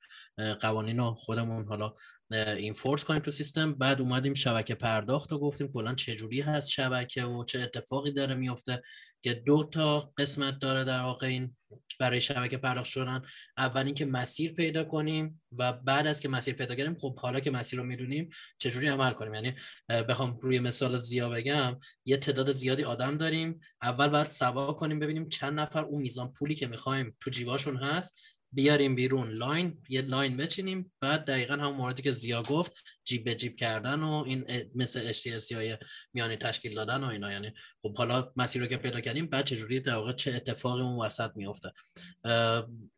[0.54, 1.94] قوانین رو خودمون حالا
[2.30, 3.72] enforce کنیم تو سیستم.
[3.72, 8.82] بعد اومدیم شبکه پرداخت رو گفتیم کلا چجوری هست شبکه و چه اتفاقی داره میفته
[9.22, 11.56] که دو تا قسمت داره در واقع این
[12.00, 13.22] برای شبکه پرداخت شدن.
[13.56, 17.50] اول اینکه مسیر پیدا کنیم و بعد از که مسیر پیدا کردیم خب حالا که
[17.50, 19.34] مسیر رو می‌دونیم چجوری عمل کنیم.
[19.34, 19.54] یعنی
[19.88, 23.60] بخوام روی مثال زیا بگم یه تعداد زیادی آدم داریم.
[23.82, 28.20] اول باید سوا کنیم ببینیم چند نفر اون میزان پولی که می‌خوایم تو جیباشون هست
[28.52, 29.30] بیاریم بیرون.
[29.30, 30.92] line یه line بچینیم.
[31.00, 32.72] بعد دقیقا همون موردی که زیا گفت
[33.04, 34.44] جیب به جیب کردن و این
[34.74, 35.78] مثل HTLC های
[36.12, 37.32] میانی تشکیل دادن و اینا.
[37.32, 37.52] یعنی
[37.82, 41.30] خب حالا مسیر رو که پیدا کردیم بعد چجوری در واقع چه اتفاقی اون وسط
[41.34, 41.72] میفته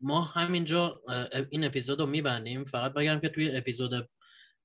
[0.01, 1.01] ما همینجا
[1.49, 2.65] این اپیزود رو میبندیم.
[2.65, 4.09] فقط بگم که توی اپیزود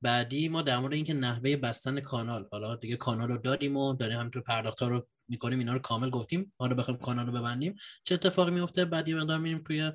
[0.02, 4.18] بعدی ما در مورد اینکه نحوه بستن کانال حالا دیگه کانال رو داریم و داریم
[4.18, 7.74] همینطور پرداخت رو می‌کنیم اینا رو کامل گفتیم حالا بخوایم کانال رو ببندیم.
[8.04, 9.92] چه اتفاقی میفته بعد یه مقدار میریم توی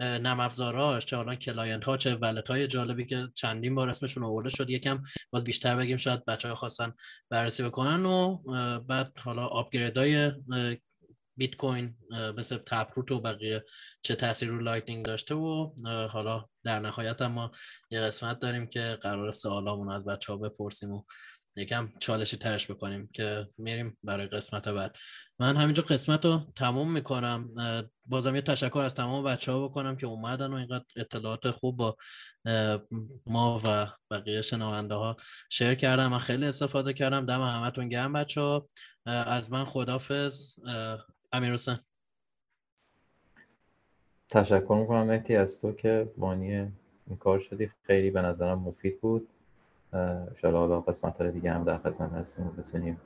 [0.00, 4.48] نرم افزاراش چه حالا client ها چه wallet های جالبی که چندین بار اسمشون آورده
[4.48, 4.70] شد.
[4.70, 6.92] یکم باز بیشتر بگیم شاید بچه ها خواستن
[7.30, 8.38] بررسی بکنن و
[8.78, 10.32] بعد حالا upgrade های
[11.36, 11.96] بیت کوین
[12.36, 13.64] مثل Taproot و بقیه
[14.02, 15.72] چه تاثیر رو Lightning داشته و
[16.10, 17.50] حالا در نهایت ما
[17.90, 21.02] یه قسمت داریم که قرار سوالامون از بچه ها بپرسیم و
[21.56, 24.96] یکم چالشی ترش بکنیم که میریم برای قسمت بعد.
[25.38, 27.48] من همینجا قسمت رو تموم می‌کنم.
[28.06, 31.96] بازم یه تشکر از تمام بچه ها بکنم که اومدن و اینقدر اطلاعات خوب با
[33.26, 35.16] ما و بقیه شنونده ها
[35.50, 37.26] شیر کردم من خیلی استفاده کردم.
[37.26, 38.68] دم همتون گرم بچه ها
[39.06, 40.58] از من خدافز
[41.32, 41.76] امیر حسین
[44.28, 46.52] تشکر می‌کنم مهدی از تو که بانی
[47.06, 47.70] این کار شدی.
[47.82, 49.28] خیلی به نظرم مفید بود.
[50.36, 53.00] شاید حالا قسمت های دیگه هم در خدمت هستیم بتونیم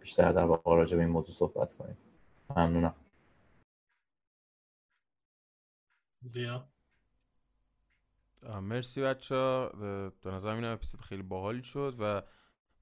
[0.00, 1.96] بیشتر در واقع راجع به این موضوع صحبت کنیم.
[2.56, 2.94] ممنونم.
[6.22, 6.68] زیا.
[8.62, 9.68] مرسی بچه ها.
[10.22, 12.22] به نظر این اپیزود خیلی باحالی شد و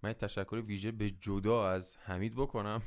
[0.03, 2.83] من تشکر ویژه به جدا از حمید بکنم.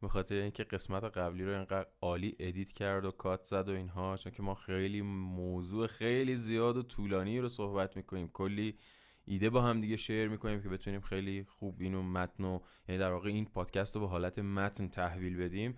[0.00, 4.16] به خاطر اینکه قسمت قبلی رو اینقدر عالی edit کرد و cut زد و اینها
[4.16, 8.28] چون که ما خیلی موضوع خیلی زیاد و طولانی رو صحبت می‌کنیم.
[8.28, 8.78] کلی
[9.24, 13.12] ایده با هم دیگه share می‌کنیم که بتونیم خیلی خوب اینو متن و یعنی در
[13.12, 15.76] واقع این پادکست رو به حالت متن تحویل بدیم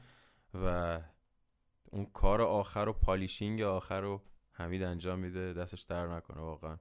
[0.55, 1.01] و
[1.93, 5.53] اون کار آخر و polishing آخر رو حمید انجام میده.
[5.53, 6.79] دستش در نکنه واقعا.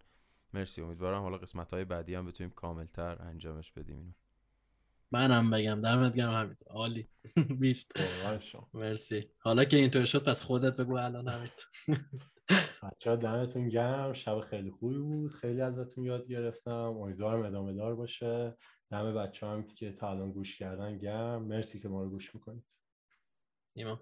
[0.53, 0.81] مرسی.
[0.81, 4.11] امیدوارم حالا قسمت های بعدی هم بتونیم کاملتر انجامش بدیم اینو.
[5.11, 7.09] منم بگم دمت گرم همین عالی.
[7.61, 7.91] 20
[8.73, 9.29] مرسی.
[9.37, 11.49] حالا که اینطور شد پس خودت بگو الان همین
[12.83, 14.13] بچه دمتون گرم.
[14.13, 15.33] شب خیلی خوبی بود.
[15.33, 16.71] خیلی ازتون یاد گرفتم.
[16.71, 18.57] امیدوارم ادامه دار باشه.
[18.91, 21.43] دم بچه هم که تا الان گوش کردن گرم.
[21.43, 22.65] مرسی که ما رو گوش می‌کنید.
[23.75, 24.01] نیما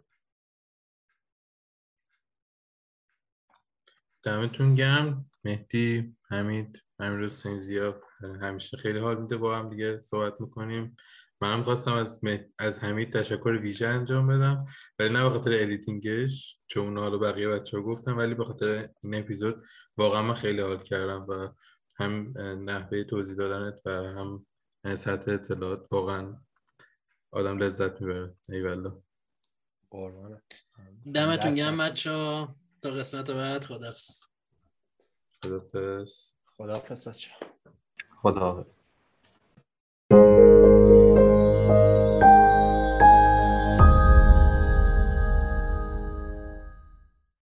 [4.24, 5.32] دمتون گرم.
[5.44, 8.02] مهدی حمید امیر حسین زیا
[8.42, 10.96] همیشه خیلی حال میده با هم دیگه صحبت می‌کنیم.
[11.42, 12.22] منم خواستم از
[12.60, 14.66] از حمید تشکر ویژه انجام بدم
[15.00, 18.90] ولی نه به خاطر editing ش چون حالا بقیه بچه ها گفتم ولی به خاطر
[19.04, 19.62] این اپیزود
[19.98, 21.50] واقعا من خیلی حال کردم و
[22.00, 22.34] هم
[22.70, 24.38] نحوه توضیح دادنت و هم
[24.96, 26.38] سطح اطلاعات واقعا
[27.32, 28.34] آدم لذت می‌بره.
[28.50, 29.02] ایوالا
[31.14, 32.48] دمتون گرم بچه
[32.82, 34.26] تا قسمت بعد خدافز
[35.44, 37.32] خدافز خداحافظ بچه
[38.16, 38.76] خداحافظ.